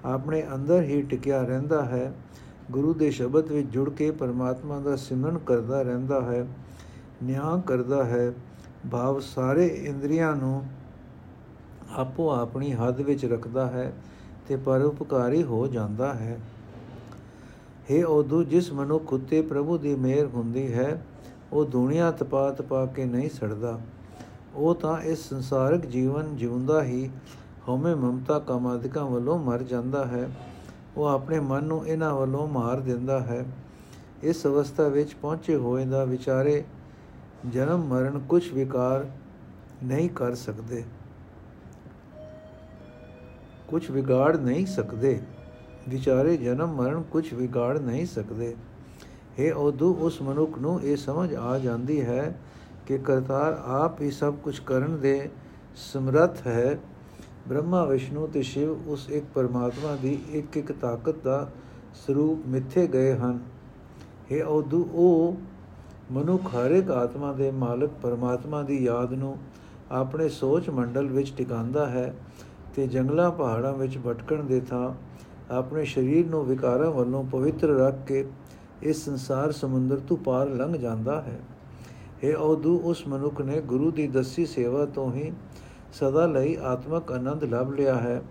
ਆਪਣੇ 0.04 0.42
ਅੰਦਰ 0.54 0.82
ਹੀ 0.82 1.02
ਟਿਕਿਆ 1.02 1.42
ਰਹਿੰਦਾ 1.42 1.84
ਹੈ, 1.84 2.12
ਗੁਰੂ 2.70 2.94
ਦੇ 2.94 3.10
ਸ਼ਬਦ 3.10 3.52
ਵਿੱਚ 3.52 3.68
ਜੁੜ 3.68 3.90
ਕੇ 3.90 4.10
ਪਰਮਾਤਮਾ 4.10 4.80
ਦਾ 4.80 4.96
ਸਿਮਰਨ 4.96 5.38
ਕਰਦਾ 5.38 5.82
ਰਹਿੰਦਾ 5.82 6.20
ਹੈ, 6.20 6.46
ਨਿਆਂ 7.22 7.58
ਕਰਦਾ 7.58 8.04
ਹੈ, 8.04 8.32
ਭਾਵ 8.90 9.20
ਸਾਰੇ 9.20 9.66
ਇੰਦਰੀਆਂ 9.66 10.36
ਨੂੰ 10.36 10.62
ਆਪੋ 11.96 12.30
ਆਪਣੀ 12.30 12.72
ਹੱਦ 12.72 13.00
ਵਿੱਚ 13.00 13.24
ਰੱਖਦਾ 13.24 13.66
ਹੈ 13.66 13.92
ਤੇ 14.48 14.56
ਪਰਉਪਕਾਰੀ 14.56 15.42
ਹੋ 15.42 15.66
ਜਾਂਦਾ 15.66 16.14
ਹੈ। 16.14 16.38
हे 17.90 18.02
ਉਦੋਂ 18.06 18.44
ਜਿਸ 18.44 18.72
ਮਨੁੱਖ 18.72 19.12
ਉਤੇ 19.12 19.42
ਪ੍ਰਭੂ 19.42 19.78
ਦੀ 19.78 19.94
ਮਿਹਰ 19.94 20.26
ਹੁੰਦੀ 20.26 20.72
ਹੈ, 20.72 21.02
ਉਹ 21.52 21.64
ਦੁਨੀਆ 21.64 22.10
ਤਪਾ 22.10 22.50
ਤਪਾ 22.50 22.86
ਕੇ 22.86 23.04
ਨਹੀਂ 23.04 23.30
ਸੜਦਾ। 23.30 23.78
ਉਹ 24.54 24.74
ਤਾਂ 24.74 25.00
ਇਸ 25.00 25.28
ਸੰਸਾਰਿਕ 25.28 25.86
ਜੀਵਨ 25.86 26.36
ਜਿਉਂਦਾ 26.36 26.82
ਹੀ 26.82 27.10
ਹਉਮੈ 27.68 27.94
ਮਮਤਾ 27.94 28.38
ਕਾਮਾਦਿਕਾਂ 28.38 29.06
ਵੱਲੋਂ 29.06 29.38
ਮਰ 29.38 29.62
ਜਾਂਦਾ 29.62 30.06
ਹੈ। 30.06 30.30
ਉਹ 30.96 31.06
ਆਪਣੇ 31.06 31.40
ਮਨ 31.40 31.64
ਨੂੰ 31.64 31.86
ਇਹਨਾਂ 31.86 32.14
ਵੱਲੋਂ 32.14 32.48
ਮਾਰ 32.48 32.80
ਦਿੰਦਾ 32.80 33.20
ਹੈ। 33.20 33.44
ਇਸ 34.22 34.46
ਅਵਸਥਾ 34.46 34.88
ਵਿੱਚ 34.88 35.14
ਪਹੁੰਚੇ 35.14 35.56
ਹੋਏ 35.56 35.84
ਦਾ 35.84 36.04
ਵਿਚਾਰੇ 36.04 36.64
ਜਨਮ 37.52 37.84
ਮਰਨ 37.84 38.18
ਕੁਝ 38.18 38.52
ਵਿਕਾਰ 38.52 39.10
ਨਹੀਂ 39.84 40.10
ਕਰ 40.10 40.34
ਸਕਦੇ। 40.34 40.84
ਕੁਝ 43.68 43.90
ਵਿਗਾੜ 43.90 44.36
ਨਹੀਂ 44.36 44.66
ਸਕਦੇ। 44.66 45.20
ਵਿਚਾਰੇ 45.88 46.36
ਜਨਮ 46.36 46.74
ਮਰਨ 46.74 47.02
ਕੁਝ 47.02 47.34
ਵਿਗਾੜ 47.34 47.78
ਨਹੀਂ 47.78 48.06
ਸਕਦੇ। 48.06 48.56
ਇਹ 49.38 49.52
ਉਦੋਂ 49.52 49.94
ਉਸ 49.94 50.22
ਮਨੁੱਖ 50.22 50.58
ਨੂੰ 50.58 50.82
ਇਹ 50.82 50.96
ਸਮਝ 50.96 51.34
ਆ 51.34 51.58
ਜਾਂਦੀ 51.58 52.00
ਹੈ 52.00 52.40
ਕਿ 52.90 52.98
ਕਰਤਾਰ 52.98 53.60
ਆਪ 53.64 54.00
ਹੀ 54.00 54.10
ਸਭ 54.10 54.34
ਕੁਝ 54.34 54.58
ਕਰਨ 54.58 54.98
ਦੇ 55.00 55.28
ਸਮਰੱਥ 55.76 56.46
ਹੈ। 56.46 56.78
ਬ੍ਰਹਮਾ, 57.48 57.84
ਵਿਸ਼ਨੂੰ 57.84 58.28
ਤੇ 58.28 58.42
ਸ਼ਿਵ 58.42 58.88
ਉਸ 58.88 59.10
ਇੱਕ 59.10 59.26
ਪਰਮਾਤਮਾ 59.34 59.94
ਦੀ 59.96 60.12
ਇੱਕ 60.30 60.56
ਇੱਕ 60.56 60.72
ਤਾਕਤ 60.72 61.22
ਦਾ 61.24 61.50
ਸਰੂਪ 61.96 62.46
ਮਿੱਥੇ 62.46 62.86
ਗਏ 62.86 63.12
ਹਨ। 63.12 63.38
ਇਹ 64.30 64.42
ਉਦੋਂ 64.44 64.84
ਉਹ 64.84 65.36
ਮਨੁੱਖ 66.12 66.46
ਹਰ 66.46 66.70
ਇੱਕ 66.70 66.90
ਆਤਮਾ 66.90 67.32
ਦੇ 67.32 67.50
ਮਾਲਕ 67.50 67.90
ਪਰਮਾਤਮਾ 68.02 68.62
ਦੀ 68.62 68.82
ਯਾਦ 68.84 69.12
ਨੂੰ 69.12 69.36
ਆਪਣੇ 69.92 70.28
ਸੋਚ 70.28 70.70
ਮੰਡਲ 70.70 71.06
ਵਿੱਚ 71.06 71.32
ਟਿਕਾਉਂਦਾ 71.36 71.86
ਹੈ 71.86 72.14
ਤੇ 72.74 72.86
ਜੰਗਲਾਂ, 72.86 73.30
ਪਹਾੜਾਂ 73.30 73.72
ਵਿੱਚ 73.72 73.98
ਭਟਕਣ 73.98 74.42
ਦੇ 74.44 74.60
ਥਾਂ 74.60 74.92
ਆਪਣੇ 75.52 75.84
ਸਰੀਰ 75.84 76.26
ਨੂੰ 76.26 76.44
ਵਿਕਾਰਾਂ 76.46 76.90
ਵੱਲੋਂ 76.90 77.24
ਪਵਿੱਤਰ 77.24 77.68
ਰੱਖ 77.68 78.04
ਕੇ 78.06 78.26
ਇਸ 78.82 79.04
ਸੰਸਾਰ 79.04 79.52
ਸਮੁੰਦਰ 79.52 80.00
ਤੋਂ 80.08 80.16
ਪਾਰ 80.16 80.48
ਲੰਘ 80.48 80.76
ਜਾਂਦਾ 80.76 81.20
ਹੈ। 81.22 81.38
ਇਹ 82.22 82.36
ਉਦੋਂ 82.36 82.80
ਉਸ 82.80 83.06
ਮਨੁੱਖ 83.08 83.40
ਨੇ 83.40 83.60
ਗੁਰੂ 83.60 83.90
ਦੀ 83.90 84.06
ਦੱਸੀ 84.06 84.46
ਸੇਵਾ 84.46 84.86
ਤੋਂ 84.86 85.12
ਹੀ 85.12 85.32
ਸਦਾ 85.92 86.26
ਲਈ 86.26 86.56
ਆਤਮਕ 86.62 87.12
ਆਨੰਦ 87.12 87.44
ਲੱਭ 87.44 87.70
ਲਿਆ 87.70 87.94
ਹੈ। 87.94 88.22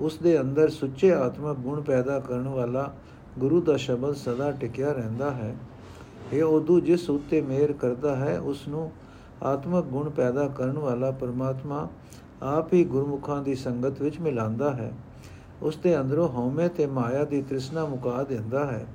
ਉਸ 0.00 0.16
ਦੇ 0.16 0.40
ਅੰਦਰ 0.40 0.68
ਸੁੱਚੇ 0.68 1.14
ਆਤਮਕ 1.14 1.56
ਗੁਣ 1.56 1.80
ਪੈਦਾ 1.80 2.20
ਕਰਨ 2.20 2.48
ਵਾਲਾ 2.48 2.94
ਗੁਰੂ 3.38 3.60
ਦਾ 3.60 3.76
ਸ਼ਬਦ 3.76 4.14
ਸਦਾ 4.14 4.50
ਟਿਕਿਆ 4.50 4.92
ਰਹਿੰਦਾ 4.92 5.30
ਹੈ। 5.30 5.56
ਇਹ 6.32 6.44
ਉਦੋਂ 6.44 6.80
ਜਿਸ 6.80 7.10
ਉਤੇ 7.10 7.40
ਮਿਹਰ 7.40 7.72
ਕਰਦਾ 7.72 8.16
ਹੈ, 8.16 8.40
ਉਸ 8.40 8.68
ਨੂੰ 8.68 8.92
ਆਤਮਕ 9.42 9.84
ਗੁਣ 9.84 10.10
ਪੈਦਾ 10.10 10.48
ਕਰਨ 10.48 10.78
ਵਾਲਾ 10.78 11.10
ਪਰਮਾਤਮਾ 11.10 11.88
ਆਪ 12.42 12.72
ਹੀ 12.72 12.84
ਗੁਰਮੁਖਾਂ 12.84 13.42
ਦੀ 13.42 13.54
ਸੰਗਤ 13.54 14.02
ਵਿੱਚ 14.02 14.20
ਮਿਲਾਂਦਾ 14.20 14.72
ਹੈ। 14.72 14.92
ਉਸ 15.62 15.76
ਦੇ 15.76 16.00
ਅੰਦਰੋਂ 16.00 16.28
ਹਉਮੈ 16.28 16.68
ਤੇ 16.68 16.86
ਮਾਇਆ 16.86 17.24
ਦੀ 17.24 17.42
ਤ੍ਰਿਸ਼ਨਾ 17.42 17.84
ਮੁਕਾ 17.84 18.22
ਦਿੰਦਾ 18.22 18.66
ਹੈ। 18.66 18.86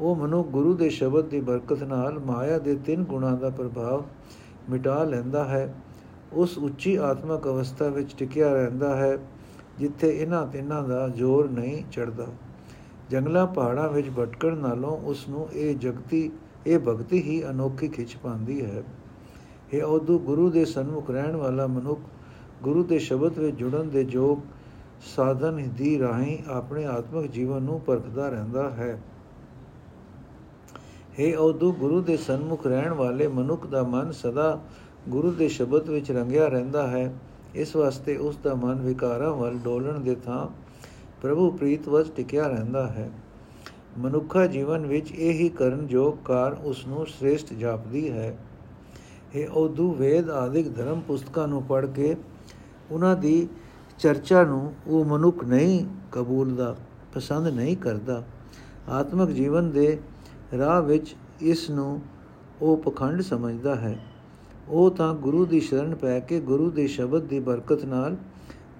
ਉਹ 0.00 0.16
ਮਨੁ 0.16 0.42
ਗੁਰੂ 0.44 0.74
ਦੇ 0.74 0.88
ਸ਼ਬਦ 0.88 1.24
ਦੀ 1.24 1.40
ਬਰਕਤ 1.40 1.82
ਨਾਲ 1.82 2.18
ਮਾਇਆ 2.18 2.58
ਦੇ 2.58 2.74
ਤਿੰਨ 2.74 3.04
ਗੁਣਾਂ 3.04 3.36
ਦਾ 3.36 3.50
ਪ੍ਰਭਾਵ 3.50 4.04
ਮਿਟਾ 4.70 5.04
ਲੈਂਦਾ 5.04 5.44
ਹੈ। 5.44 5.74
ਉਸ 6.32 6.58
ਉੱਚੀ 6.58 6.96
ਆਤਮਕ 6.96 7.46
ਅਵਸਥਾ 7.46 7.88
ਵਿੱਚ 7.88 8.14
ਟਿਕਿਆ 8.18 8.52
ਰਹਿੰਦਾ 8.52 8.96
ਹੈ, 8.96 9.18
ਜਿੱਥੇ 9.78 10.10
ਇਹਨਾਂ 10.10 10.46
ਤਿੰਨਾਂ 10.46 10.82
ਦਾ 10.82 11.08
ਜ਼ੋਰ 11.08 11.50
ਨਹੀਂ 11.50 11.84
ਚੜਦਾ 11.92 12.26
ਜੰਗਲਾਂ 13.10 13.46
ਪਹਾੜਾਂ 13.46 13.88
ਵਿੱਚ 13.88 14.10
ਭਟਕਣ 14.10 14.56
ਨਾਲੋਂ 14.56 14.98
ਉਸ 14.98 15.28
ਨੂੰ 15.28 15.48
ਇਹ 15.52 15.76
ਜਗਤੀ, 15.76 16.30
ਇਹ 16.66 16.78
ਭਗਤੀ 16.78 17.22
ਹੀ 17.22 17.42
ਅਨੋਖੀ 17.50 17.88
ਖਿੱਚ 17.88 18.16
ਪਾਉਂਦੀ 18.16 18.64
ਹੈ। 18.64 18.82
ਇਹ 19.72 19.82
ਉਦੋਂ 19.82 20.18
ਗੁਰੂ 20.18 20.50
ਦੇ 20.50 20.64
ਸਨਮੁਖ 20.64 21.10
ਰਹਿਣ 21.10 21.36
ਵਾਲਾ 21.36 21.66
ਮਨੁੱਖ, 21.66 22.00
ਗੁਰੂ 22.62 22.84
ਦੇ 22.84 22.98
ਸ਼ਬਦ 22.98 23.38
ਵਿੱਚ 23.38 23.56
ਜੁੜਨ 23.56 23.88
ਦੇ 23.88 24.06
ਯੋਗ 24.10 24.38
ਸਾਧਨ 25.16 25.68
ਦੀ 25.76 25.98
ਰਾਹੀਂ 25.98 26.38
ਆਪਣੇ 26.48 26.84
ਆਤਮਿਕ 26.84 27.30
ਜੀਵਨ 27.30 27.62
ਨੂੰ 27.62 27.80
ਪਰਖਦਾ 27.80 28.28
ਰਹਿੰਦਾ 28.28 28.70
ਹੈ। 28.70 29.02
हे 31.20 31.36
ਉਦੋਂ 31.38 31.72
ਗੁਰੂ 31.72 32.00
ਦੇ 32.00 32.16
ਸਨਮੁਖ 32.16 32.66
ਰਹਿਣ 32.66 32.92
ਵਾਲੇ 32.92 33.28
ਮਨੁੱਖ 33.28 33.66
ਦਾ 33.66 33.82
ਮਨ 33.82 34.12
ਸਦਾ 34.12 34.60
ਗੁਰੂ 35.08 35.30
ਦੇ 35.30 35.48
ਸ਼ਬਦ 35.48 35.88
ਵਿੱਚ 35.88 36.10
ਰੰਗਿਆ 36.12 36.48
ਰਹਿੰਦਾ 36.48 36.86
ਹੈ। 36.86 37.14
ਇਸ 37.54 37.76
ਵਾਸਤੇ 37.76 38.16
ਉਸ 38.16 38.36
ਦਾ 38.36 38.54
ਮਨ 38.54 38.80
ਵਿਕਾਰਾਂ 38.80 39.32
ਵੱਲ 39.32 39.58
ਡੋਲਣ 39.58 40.00
ਦੇ 40.00 40.14
ਥਾਂ 40.14 40.46
ਪ੍ਰਭੂ 41.22 41.50
ਪ੍ਰੀਤ 41.50 41.88
ਵਸ 41.88 42.10
ਟਿਕਿਆ 42.16 42.46
ਰਹਿੰਦਾ 42.46 42.86
ਹੈ। 42.86 43.10
ਮਨੁੱਖਾ 43.98 44.46
ਜੀਵਨ 44.46 44.86
ਵਿੱਚ 44.86 45.12
ਇਹ 45.12 45.32
ਹੀ 45.32 45.48
ਕਰਨ 45.48 45.86
ਯੋਗ 45.90 46.16
ਕਾਰ 46.24 46.56
ਉਸ 46.64 46.86
ਨੂੰ 46.86 47.06
ਸ੍ਰੇਸ਼ਟ 47.06 47.52
ਜਾਪਦੀ 47.52 48.10
ਹੈ। 48.10 48.38
ਇਹ 49.34 49.48
ਉਦੋਂ 49.48 49.94
ਵੇਦ 49.94 50.30
ਆਦਿਕ 50.30 50.76
ਧਰਮ 50.76 51.00
ਪੁਸਤਕਾਂ 51.00 51.48
ਨੂੰ 51.48 51.62
ਪੜ੍ਹ 51.62 51.86
ਕੇ 51.86 52.16
ਉਹਨਾਂ 52.90 53.16
ਦੀ 53.16 53.48
ਚਰਚਾ 53.98 54.44
ਨੂੰ 54.44 54.74
ਉਹ 54.86 55.04
ਮਨੁੱਖ 55.04 55.44
ਨਹੀਂ 55.44 55.86
ਕਬੂਲਦਾ, 56.12 56.76
ਪਸੰਦ 57.14 57.46
ਨਹੀਂ 57.46 57.76
ਕਰਦਾ। 57.76 58.22
ਆਤਮਿਕ 58.88 59.30
ਜੀਵਨ 59.30 59.70
ਦੇ 59.70 59.98
ਰਾਹ 60.58 60.82
ਵਿੱਚ 60.82 61.16
ਇਸ 61.40 61.70
ਨੂੰ 61.70 62.00
ਉਹ 62.62 62.76
ਪਖੰਡ 62.76 63.20
ਸਮਝਦਾ 63.20 63.74
ਹੈ। 63.74 63.98
ਉਹ 64.68 64.90
ਤਾਂ 64.90 65.14
ਗੁਰੂ 65.14 65.46
ਦੀ 65.46 65.60
ਸ਼ਰਨ 65.60 65.94
ਪੈ 65.94 66.20
ਕੇ 66.20 66.40
ਗੁਰੂ 66.40 66.70
ਦੇ 66.70 66.86
ਸ਼ਬਦ 66.86 67.22
ਦੀ 67.22 67.40
ਬਰਕਤ 67.40 67.84
ਨਾਲ 67.84 68.16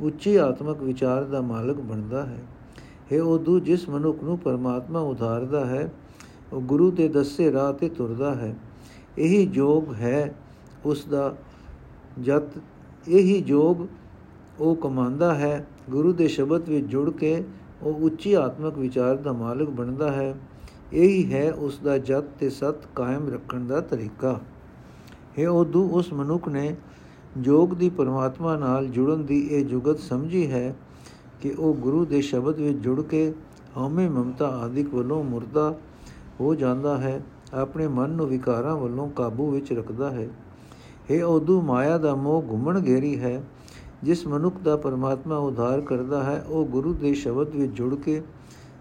ਉੱਚੀ 0.00 0.37
ਆਤਮਿਕ 0.37 0.82
ਵਿਚਾਰ 0.82 1.25
ਦਾ 1.25 1.40
ਮਾਲਕ 1.40 1.76
ਬਣਦਾ 1.76 2.26
ਹੈ। 2.26 2.42
ਇਹ 3.12 3.20
ਉਦੋਂ 3.20 3.61
ਜਿਸ 3.61 3.88
ਮਨੁੱਖ 3.88 4.23
ਨੂੰ 4.23 4.38
ਪਰਮਾਤਮਾ 4.38 5.00
ਉਧਾਰਦਾ 5.00 5.66
ਹੈ, 5.66 5.92
ਉਹ 6.52 6.61
ਗੁਰੂ 6.61 6.90
ਦੇ 6.90 7.08
ਦੱਸੇ 7.08 7.52
ਰਾਹ 7.52 7.73
ਤੇ 7.73 7.88
ਤੁਰਦਾ 7.88 8.35
ਹੈ। 8.35 8.56
ਇਹੀ 9.18 9.46
ਜੋਗ 9.46 9.94
ਹੈ 9.94 10.35
ਉਸ 10.85 11.04
ਦਾ 11.04 11.37
ਜਤ, 12.23 12.42
ਇਹੀ 13.08 13.40
ਜੋਗ 13.40 13.87
ਉਹ 14.61 14.76
ਕਮਾਉਂਦਾ 14.76 15.35
ਹੈ। 15.35 15.66
ਗੁਰੂ 15.90 16.12
ਦੇ 16.12 16.28
ਸ਼ਬਦ 16.28 16.68
ਵਿੱਚ 16.68 16.87
ਜੁੜ 16.87 17.11
ਕੇ 17.11 17.44
ਉਹ 17.82 17.94
ਉੱਚੀ 17.94 18.35
ਆਤਮਿਕ 18.35 18.78
ਵਿਚਾਰ 18.78 19.16
ਦਾ 19.16 19.32
ਮਾਲਕ 19.32 19.70
ਬਣਦਾ 19.70 20.12
ਹੈ। 20.12 20.35
ਇਹੀ 20.93 21.33
ਹੈ 21.33 21.52
ਉਸ 21.52 21.78
ਦਾ 21.78 21.99
ਜਤ 21.99 22.25
ਤੇ 22.38 22.50
ਸਤ 22.50 22.87
ਕਾਇਮ 22.95 23.28
ਰੱਖਣ 23.28 23.66
ਦਾ 23.66 23.81
ਤਰੀਕਾ। 23.81 24.40
ਹੈ 25.38 25.49
ਉਦੋਂ 25.49 25.90
ਉਸ 25.90 26.12
ਮਨੁੱਖ 26.12 26.49
ਨੇ 26.49 26.76
ਜੋਗ 27.38 27.69
ਦੀ 27.69 27.90
ਪਰਮਾਤਮਾ 27.90 28.57
ਨਾਲ 28.57 28.87
ਜੁੜਨ 28.87 29.25
ਦੀ 29.26 29.47
ਇਹ 29.50 29.64
ਜੁਗਤ 29.64 29.99
ਸਮਝੀ 29.99 30.50
ਹੈ 30.50 30.75
ਕਿ 31.40 31.50
ਉਹ 31.50 31.75
ਗੁਰੂ 31.75 32.05
ਦੇ 32.05 32.21
ਸ਼ਬਦ 32.21 32.61
ਵਿੱਚ 32.61 32.78
ਜੁੜ 32.78 33.02
ਕੇ 33.02 33.33
ਹਉਮੈ 33.76 34.09
ਮਮਤਾ 34.09 34.49
ਆਦਿਕ 34.49 34.95
ਵੱਲੋਂ 34.95 35.25
ਮੁਰਦਾ 35.25 35.75
ਹੋ 36.40 36.55
ਜਾਂਦਾ 36.55 36.97
ਹੈ, 36.99 37.23
ਆਪਣੇ 37.55 37.88
ਮਨ 37.88 38.11
ਨੂੰ 38.11 38.26
ਵਿਕਾਰਾਂ 38.26 38.76
ਵੱਲੋਂ 38.76 39.09
ਕਾਬੂ 39.09 39.50
ਵਿੱਚ 39.50 39.73
ਰੱਖਦਾ 39.73 40.11
ਹੈ। 40.11 40.28
ਇਹ 41.11 41.23
ਉਦੋਂ 41.23 41.62
ਮਾਇਆ 41.62 41.99
ਦਾ 41.99 42.14
ਮੋਹ 42.14 42.43
ਘੁੰਮਣ 42.50 42.83
ਘੇਰੀ 42.87 43.19
ਹੈ, 43.21 43.43
ਜਿਸ 44.02 44.26
ਮਨੁੱਖ 44.26 44.57
ਦਾ 44.59 44.76
ਪਰਮਾਤਮਾ 44.76 45.37
ਉਧਾਰ 45.37 45.81
ਕਰਦਾ 45.81 46.23
ਹੈ, 46.23 46.45
ਉਹ 46.49 46.66
ਗੁਰੂ 46.66 46.95
ਦੇ 46.95 47.14
ਸ਼ਬਦ 47.14 47.55
ਵਿੱਚ 47.57 47.73
ਜੁੜ 47.73 47.95
ਕੇ 47.95 48.23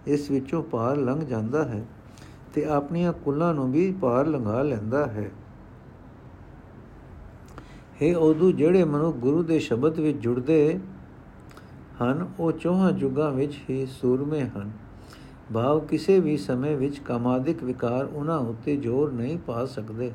ਇਸ 0.07 0.31
ਵਿੱਚੋਂ 0.31 0.63
ਪਾਰ 0.63 0.97
ਲੰਘ 0.97 1.19
ਜਾਂਦਾ 1.19 1.63
ਹੈ। 1.63 1.85
ਤੇ 2.55 2.65
ਆਪਣੀਆਂ 2.65 3.13
ਕੁੱਲਾਂ 3.13 3.53
ਨੂੰ 3.53 3.71
ਵੀ 3.71 3.91
ਪਾਰ 3.91 4.27
ਲੰਘਾ 4.27 4.61
ਲੈਂਦਾ 4.61 5.05
ਹੈ। 5.05 5.31
ਹੈ 8.01 8.17
ਉਦੋਂ 8.17 8.51
ਜਿਹੜੇ 8.51 8.83
ਮਨੁੱਖ 8.83 9.17
ਗੁਰੂ 9.17 9.43
ਦੇ 9.43 9.59
ਸ਼ਬਦ 9.59 9.99
ਵਿੱਚ 9.99 10.17
ਜੁੜਦੇ 10.17 10.79
ਹਨ, 12.03 12.27
ਉਹ 12.39 12.51
ਚੋਹਾਂ 12.51 12.91
ਜੁਗਾਂ 12.91 13.31
ਵਿੱਚ 13.31 13.59
ਹੀ 13.69 13.85
ਸੂਰਮੇ 13.85 14.41
ਹਨ। 14.41 14.71
ਭਾਵ 15.53 15.79
ਕਿਸੇ 15.79 16.19
ਵੀ 16.19 16.37
ਸਮੇਂ 16.37 16.77
ਵਿੱਚ 16.77 16.99
ਕਾਮਾਦਿਕ 16.99 17.63
ਵਿਕਾਰ 17.63 18.05
ਉਹਨਾਂ 18.05 18.39
ਉੱਤੇ 18.39 18.77
ਜ਼ੋਰ 18.77 19.11
ਨਹੀਂ 19.11 19.37
ਪਾ 19.37 19.65
ਸਕਦੇ। 19.65 20.11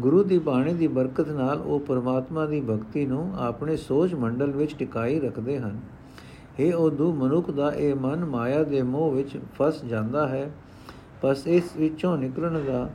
ਗੁਰੂ 0.00 0.24
ਦੀ 0.24 0.38
ਬਾਣੀ 0.38 0.74
ਦੀ 0.74 0.86
ਬਰਕਤ 0.86 1.28
ਨਾਲ 1.28 1.60
ਉਹ 1.60 1.80
ਪਰਮਾਤਮਾ 1.80 2.46
ਦੀ 2.46 2.60
ਭਗਤੀ 2.60 3.06
ਨੂੰ 3.06 3.32
ਆਪਣੇ 3.38 3.76
ਸੋਚ 3.76 4.14
ਮੰਡਲ 4.14 4.50
ਵਿੱਚ 4.50 4.74
ਟਿਕਾਈ 4.76 5.20
ਰੱਖਦੇ 5.20 5.58
ਹਨ। 5.58 5.80
ਇਹ 6.58 6.74
ਉਦੋਂ 6.74 7.12
ਮਨੁੱਖ 7.12 7.50
ਦਾ 7.50 7.72
ਇਹ 7.72 7.94
ਮਨ 7.94 8.24
ਮਾਇਆ 8.24 8.64
ਦੇ 8.64 8.82
ਮੋਹ 8.82 9.12
ਵਿੱਚ 9.12 9.38
ਫਸ 9.58 9.84
ਜਾਂਦਾ 9.84 10.28
ਹੈ। 10.28 10.50
ਬਸ 11.24 11.46
ਇਸ 11.46 11.76
ਵਿੱਚੋਂ 11.76 12.18
ਨਿਕਲਣ 12.18 12.60
ਦਾ 12.60 12.90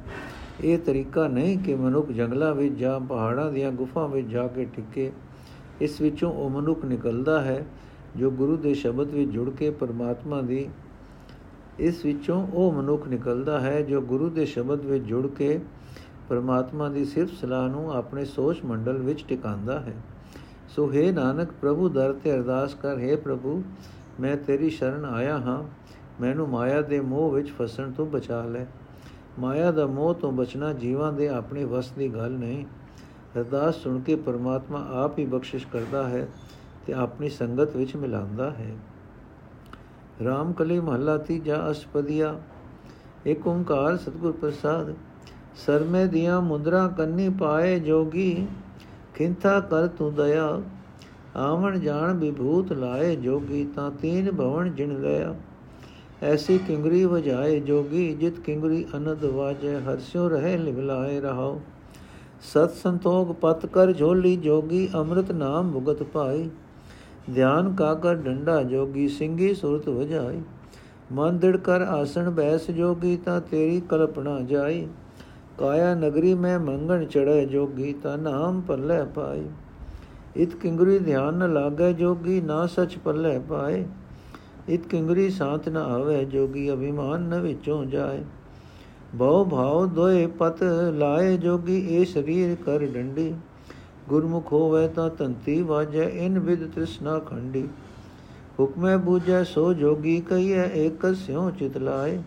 ਇਹ 0.63 0.79
ਤਰੀਕਾ 0.79 1.27
ਨਹੀਂ 1.27 1.57
ਕਿ 1.57 1.75
ਮਨੁੱਖ 1.75 2.11
ਜੰਗਲਾਂ 2.11 2.55
ਵਿੱਚ 2.55 2.73
ਜਾਂ 2.73 2.99
ਪਹਾੜਾਂ 2.99 3.51
ਦੀਆਂ 3.51 3.71
ਗੁਫਾਵਾਂ 3.71 4.09
ਵਿੱਚ 4.09 4.27
ਜਾ 4.27 4.47
ਕੇ 4.47 4.65
ਟਿਕੇ। 4.65 5.11
ਇਸ 5.81 6.01
ਵਿੱਚੋਂ 6.01 6.33
ਉਹ 6.33 6.49
ਮਨੁੱਖ 6.49 6.85
ਨਿਕਲਦਾ 6.85 7.41
ਹੈ 7.41 7.65
ਜੋ 8.15 8.31
ਗੁਰੂ 8.31 8.57
ਦੇ 8.57 8.73
ਸ਼ਬਦ 8.73 9.09
ਵਿੱਚ 9.09 9.31
ਜੁੜ 9.31 9.49
ਕੇ 9.49 9.69
ਪਰਮਾਤਮਾ 9.69 10.41
ਦੀ। 10.41 10.69
ਇਸ 11.79 12.05
ਵਿੱਚੋਂ 12.05 12.47
ਉਹ 12.47 12.71
ਮਨੁੱਖ 12.71 13.07
ਨਿਕਲਦਾ 13.07 13.59
ਹੈ 13.59 13.81
ਜੋ 13.81 14.01
ਗੁਰੂ 14.01 14.29
ਦੇ 14.29 14.45
ਸ਼ਬਦ 14.45 14.85
ਵਿੱਚ 14.85 15.03
ਜੁੜ 15.03 15.27
ਕੇ 15.27 15.59
ਪਰਮਾਤਮਾ 16.29 16.89
ਦੀ 16.89 17.05
ਸਿਰਫ 17.05 17.33
ਸਲਾਹ 17.33 17.69
ਨੂੰ 17.69 17.93
ਆਪਣੇ 17.93 18.25
ਸੋਚ 18.25 18.57
ਮੰਡਲ 18.65 18.97
ਵਿੱਚ 18.97 19.25
ਟਿਕਾਉਂਦਾ 19.27 19.79
ਹੈ। 19.79 19.93
ਸੋ, 20.69 20.93
ਹੈ 20.93 21.11
ਨਾਨਕ 21.11 21.47
ਪ੍ਰਭੂ, 21.61 21.89
ਦਰ 21.89 22.13
ਤੇ 22.13 22.33
ਅਰਦਾਸ 22.33 22.73
ਕਰ, 22.73 22.99
ਹੈ 22.99 23.15
ਪ੍ਰਭੂ, 23.15 23.63
ਮੈਂ 24.19 24.37
ਤੇਰੀ 24.37 24.69
ਸ਼ਰਨ 24.69 25.05
ਆਇਆ 25.05 25.37
ਹਾਂ। 25.37 25.63
ਮੈਨੂੰ 26.21 26.49
ਮਾਇਆ 26.49 26.81
ਦੇ 26.81 26.99
ਮੋਹ 26.99 27.31
ਵਿੱਚ 27.31 27.51
ਫਸਣ 27.51 27.91
ਤੋਂ 27.91 28.05
ਬਚਾ 28.05 28.43
ਲੈ। 28.43 28.65
ਮਾਇਆ 29.39 29.71
ਦਾ 29.71 29.87
ਮੋਹ 29.87 30.13
ਤੋਂ 30.13 30.31
ਬਚਣਾ 30.31 30.73
ਜੀਵਾਂ 30.73 31.13
ਦੇ 31.13 31.29
ਆਪਣੇ 31.29 31.63
ਵਸ 31.63 31.91
ਦੀ 31.91 32.09
ਗੱਲ 32.09 32.31
ਨਹੀਂ। 32.31 32.65
ਅਰਦਾਸ 33.37 33.75
ਸੁਣ 33.75 33.99
ਕੇ 33.99 34.15
ਪਰਮਾਤਮਾ 34.15 34.87
ਆਪ 34.91 35.19
ਹੀ 35.19 35.25
ਬਖਸ਼ਿਸ਼ 35.25 35.67
ਕਰਦਾ 35.67 36.09
ਹੈ 36.09 36.27
ਤੇ 36.85 36.93
ਆਪਣੀ 36.93 37.29
ਸੰਗਤ 37.29 37.75
ਵਿੱਚ 37.75 37.95
ਮਿਲਾਉਂਦਾ 37.95 38.51
ਹੈ। 38.51 38.75
ਰਾਮ 40.23 40.53
ਕਲੀ 40.53 40.79
ਮਹੱਲਾ 40.79 41.17
ਤੀਜਾ 41.17 41.71
ਅਸ਼ਪਦੀਆ। 41.71 42.39
ਏਕ 43.27 43.47
ਓੰਕਾਰ 43.47 43.97
ਸਤਿਗੁਰ 43.97 44.31
ਪ੍ਰਸਾਦ। 44.31 44.93
ਸਰਮੇ 45.55 46.05
ਦੀਆਂ 46.05 46.41
ਮੁੰਦਰਾ 46.41 46.87
ਕੰਨੀ 46.87 47.29
ਪਾਏ 47.29 47.79
ਜੋਗੀ। 47.79 48.47
ਖਿੰਥਾ 49.15 49.59
ਕਰ 49.59 49.87
ਤੂੰ 49.87 50.13
ਦਇਆ। 50.15 50.61
ਆਵਣ 51.35 51.79
ਜਾਣ 51.79 52.13
ਵਿਭੂਤ 52.13 52.73
ਲਾਏ 52.73 53.15
ਜੋਗੀ। 53.15 53.65
ਤਾਂ 53.75 53.91
ਤੀਨ 53.91 54.31
ਭਵਨ 54.31 54.75
ਜਿਣ 54.75 54.99
ਗਿਆ 54.99 55.35
ਐਸੀ 56.21 56.57
ਕਿੰਗਰੀ 56.57 57.03
ਵਜਾਏ 57.05 57.59
ਜੋਗੀ, 57.59 58.13
ਜਿਤ 58.13 58.39
ਕਿੰਗਰੀ 58.39 58.85
ਅਨੰਦ 58.95 59.23
ਵਾਜੈ 59.25 59.79
ਹਰਸਿਓ 59.79 60.27
ਰਹੇ 60.29 60.57
ਲਿਵਲਾਏ 60.57 61.19
ਰਹਾਓ 61.19 61.59
ਸਤ 62.43 62.73
ਸੰਤੋਖ 62.73 63.31
ਪਤ 63.31 63.65
ਕਰ 63.65 63.91
ਝੋਲੀ 63.93 64.35
ਜੋਗੀ, 64.35 64.87
ਅੰਮ੍ਰਿਤ 64.95 65.31
ਨਾਮ 65.31 65.71
ਭੁਗਤ 65.71 66.03
ਪਾਈ 66.03 66.49
ਧਿਆਨ 67.33 67.73
ਕਾ 67.75 67.93
ਕਰ 67.93 68.15
ਡੰਡਾ 68.15 68.61
ਜੋਗੀ 68.63 69.07
ਸਿੰਘੀ 69.07 69.53
ਸੁਰਤ 69.53 69.87
ਵਜਾਈ। 69.89 70.41
ਮਨ 71.11 71.37
ਦਿੜ 71.37 71.55
ਕਰ 71.57 71.81
ਆਸਣ 71.81 72.29
ਬੈਸ 72.29 72.69
ਜੋਗੀ, 72.71 73.15
ਤਾਂ 73.17 73.39
ਤੇਰੀ 73.41 73.79
ਕਲਪਨਾ 73.89 74.39
ਜਾਈ। 74.41 74.87
ਕਾਇਆ 75.57 75.93
ਨਗਰੀ 75.95 76.33
ਮੈਂ 76.33 76.59
ਮੰਗਣ 76.59 77.05
ਚੜੈ 77.05 77.43
ਜੋਗੀ, 77.45 77.93
ਤਾਂ 77.93 78.17
ਨਾਮ 78.17 78.61
ਪੱਲੇ 78.61 79.03
ਪਾਈ 79.15 79.43
ਇਤ 80.35 80.55
ਕਿੰਗਰੀ 80.55 80.99
ਧਿਆਨ 80.99 81.37
ਨ 81.37 81.53
ਲਾਗੈ 81.53 81.91
ਜੋਗੀ, 81.91 82.39
ਨਾ 82.41 82.65
ਸਚ 82.67 82.97
ਪੱਲੇ 82.97 83.37
ਪਾਏ 83.39 83.83
ਇਤ 84.69 84.87
ਕਿੰਗਰੀ 84.87 85.29
ਸਾਥ 85.29 85.69
ਨ 85.69 85.77
ਆਵੇ, 85.77 86.25
ਜੋਗੀ 86.25 86.73
ਅਭਿਮਾਨ 86.73 87.21
ਨ 87.21 87.39
ਵਿੱਚੋਂ 87.39 87.85
ਜਾਏ। 87.85 88.23
ਬਹੁ 89.15 89.45
ਭਾਉ 89.45 89.85
ਦੋਏ 89.85 90.27
ਪਤ 90.27 90.63
ਲਾਏ, 90.93 91.37
ਜੋਗੀ 91.37 91.95
ਏ 91.95 92.05
ਸਰੀਰ 92.05 92.55
ਕਰ 92.65 92.85
ਡੰਡੀ। 92.85 93.33
ਗੁਰਮੁਖ 94.09 94.53
ਹੋਵੇ 94.53 94.87
ਤਾਂ 94.87 95.09
ਤੰਤੀ 95.09 95.61
ਵਾਜੈ, 95.61 96.03
ਇਨ 96.03 96.39
ਵਿਦ 96.39 96.71
ਤ੍ਰਿਸ਼ਨਾ 96.71 97.19
ਖੰਡੀ। 97.19 97.67
ਹੁਕਮੈ 98.59 98.97
ਬੂਝੈ, 98.97 99.43
ਸੋ 99.43 99.73
ਜੋਗੀ 99.73 100.21
ਕਹੀਐ, 100.21 100.63
ਏਕ 100.63 101.15
ਸਿਉ 101.15 101.51
ਚਿਤ 101.51 101.77
ਲਾਏ। 101.77 102.21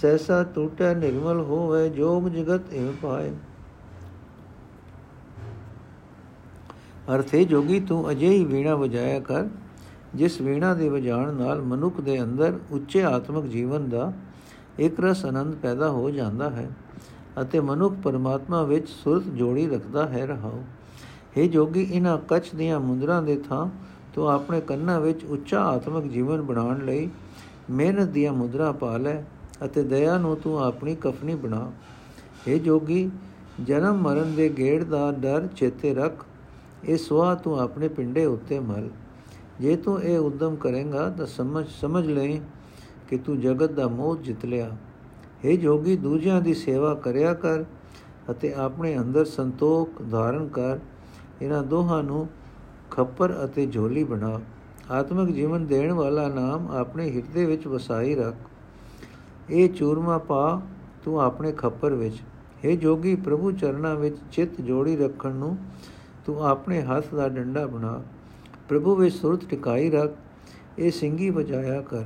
ਸੈਸਾ 0.00 0.42
ਟੂਟੈ, 0.44 0.94
ਨਿਰਮਲ 0.94 1.40
ਹੋਵੇ, 1.40 1.88
ਜੋਗ 1.88 2.28
ਜਗਤ 2.28 2.72
ਇਵ 2.72 2.92
ਪਾਏ। 3.02 3.32
ਅਰਥੇ 7.14 7.44
ਜੋਗੀ 7.44 7.80
ਤੂੰ 7.80 8.10
ਅਜੇ 8.10 8.28
ਹੀ 8.28 8.44
ਵੀਣਾ 8.44 8.74
ਵਜਾਇਆ 8.74 9.20
ਕਰ 9.20 9.44
ਜਿਸ 10.16 10.40
ਵੀਣਾ 10.40 10.74
ਦੇ 10.74 10.88
ਵਜਾਣ 10.88 11.34
ਨਾਲ 11.34 11.62
ਮਨੁੱਖ 11.62 12.00
ਦੇ 12.00 12.22
ਅੰਦਰ 12.22 12.58
ਉੱਚੇ 12.70 13.02
ਆਤਮਿਕ 13.04 13.44
ਜੀਵਨ 13.44 13.88
ਦਾ 13.88 14.12
ਇੱਕ 14.78 15.00
ਰਸ 15.00 15.24
ਆਨੰਦ 15.24 15.54
ਪੈਦਾ 15.54 15.90
ਹੋ 15.90 16.10
ਜਾਂਦਾ 16.10 16.50
ਹੈ 16.50 16.70
ਅਤੇ 17.40 17.60
ਮਨੁੱਖ 17.60 17.94
ਪਰਮਾਤਮਾ 18.04 18.62
ਵਿੱਚ 18.62 18.88
ਸੁਰਤ 18.88 19.24
ਜੋੜੀ 19.24 19.66
ਰੱਖਦਾ 19.66 20.06
ਹੈ 20.06 20.26
ਰਹਾਉ 20.26 20.62
हे 21.36 21.48
ਜੋਗੀ 21.48 21.82
ਇਹਨਾਂ 21.82 22.18
ਕੱਚ 22.18 22.50
ਦੀਆਂ 22.54 22.80
ਮੁੰਦਰਾਂ 22.80 23.22
ਦੇ 23.22 23.36
ਥਾਂ 23.48 23.68
ਤੂੰ 24.14 24.28
ਆਪਣੇ 24.30 24.60
ਕੰਨਾਂ 24.60 25.00
ਵਿੱਚ 25.00 25.24
ਉੱਚਾ 25.24 25.64
ਆਤਮਿਕ 25.64 26.12
ਜੀਵਨ 26.12 26.42
ਬਣਾਉਣ 26.42 26.84
ਲਈ 26.84 27.08
ਮਿਹਨਤ 27.70 28.08
ਦੀਆਂ 28.08 28.32
ਮੁੰਦਰਾ 28.32 28.72
ਪਾ 28.72 28.96
ਲੈ 28.96 29.22
ਅਤੇ 29.64 29.82
ਦਇਆ 29.82 30.18
ਨੂੰ 30.18 30.36
ਤੂੰ 30.36 30.64
ਆਪਣੀ 30.64 30.94
ਕਫਨੀ 30.94 31.34
ਬਣਾ। 31.34 31.72
हे 32.46 32.58
ਜੋਗੀ, 32.58 33.10
ਜਨਮ 33.62 33.96
ਮਰਨ 33.96 34.34
ਦੇ 34.34 34.48
ਗੇੜ 34.48 34.84
ਦਾ 34.84 35.12
ਡਰ 35.12 35.46
ਚੇਤੇ 35.46 35.94
ਰੱਖ। 35.94 36.24
ਇਹ 36.84 36.96
ਸਵਾ 36.96 37.34
ਤੂੰ 37.34 37.60
ਆਪਣੇ 37.60 37.88
ਪਿੰਡੇ 37.88 38.24
ਉੱਤੇ 38.24 38.60
ਮਲ। 38.60 38.88
ਜੇ 39.60 39.76
ਤੂੰ 39.76 40.02
ਇਹ 40.02 40.18
ਉਦਮ 40.18 40.56
ਕਰੇਗਾ 40.56 41.10
ਤਾਂ 41.10 41.26
ਸਮਝ 41.26 41.66
ਸਮਝ 41.68 42.06
ਲੈ 42.06 42.40
ਕਿ 43.08 43.18
ਤੂੰ 43.18 43.40
ਜਗਤ 43.40 43.72
ਦਾ 43.72 43.88
ਮੋਹ 43.88 44.16
ਜਿੱਤ 44.16 44.44
ਲਿਆ। 44.44 44.76
हे 45.44 45.56
ਜੋਗੀ, 45.56 45.96
ਦੂਜਿਆਂ 45.96 46.40
ਦੀ 46.40 46.54
ਸੇਵਾ 46.54 46.94
ਕਰਿਆ 46.94 47.34
ਕਰ 47.34 47.64
ਅਤੇ 48.30 48.54
ਆਪਣੇ 48.54 48.98
ਅੰਦਰ 48.98 49.24
ਸੰਤੋਖ 49.24 50.02
ਧਾਰਨ 50.10 50.48
ਕਰ। 50.48 50.78
ਇਹਨਾਂ 51.42 51.62
ਦੋਹਾਂ 51.62 52.02
ਨੂੰ 52.02 52.28
ਖੱਪਰ 52.90 53.44
ਅਤੇ 53.44 53.66
ਝੋਲੀ 53.66 54.04
ਬਣਾ। 54.04 54.40
ਆਤਮਿਕ 54.90 55.34
ਜੀਵਨ 55.34 55.66
ਦੇਣ 55.66 55.92
ਵਾਲਾ 55.92 56.28
ਨਾਮ 56.28 56.70
ਆਪਣੇ 56.70 57.10
ਹਿਰਦੇ 57.10 57.46
ਵਿੱਚ 57.46 57.66
ਵਸਾਈ 57.66 58.14
ਰੱਖ। 58.14 58.34
ਇਹ 59.50 59.68
ਚੂਰਮਾ 59.68 60.18
ਪਾ 60.18 60.62
ਤੂੰ 61.04 61.22
ਆਪਣੇ 61.22 61.52
ਖੱਪਰ 61.52 61.94
ਵਿੱਚ। 61.94 62.16
हे 62.64 62.76
ਜੋਗੀ, 62.76 63.14
ਪ੍ਰਭੂ 63.14 63.52
ਚਰਨਾਂ 63.52 63.96
ਵਿੱਚ 63.96 64.16
ਚਿੱਤ 64.32 64.60
ਜੋੜੀ 64.60 64.96
ਰੱਖਣ 64.96 65.34
ਨੂੰ 65.34 65.56
ਤੂੰ 66.26 66.46
ਆਪਣੇ 66.46 66.82
ਹੱਥ 66.82 67.14
ਦਾ 67.14 67.28
ਡੰਡਾ 67.28 67.66
ਬਣਾ। 67.66 68.02
ਪ੍ਰਭੂ 68.68 68.94
ਵਿੱਚ 68.94 69.14
ਸੁਰਤ 69.14 69.44
ਟਿਕਾਈ 69.44 69.90
ਰੱਖ, 69.90 70.14
ਇਹ 70.78 70.90
ਸਿੰਘੀ 70.90 71.30
ਵਜਾਇਆ 71.30 71.80
ਕਰ। 71.80 72.04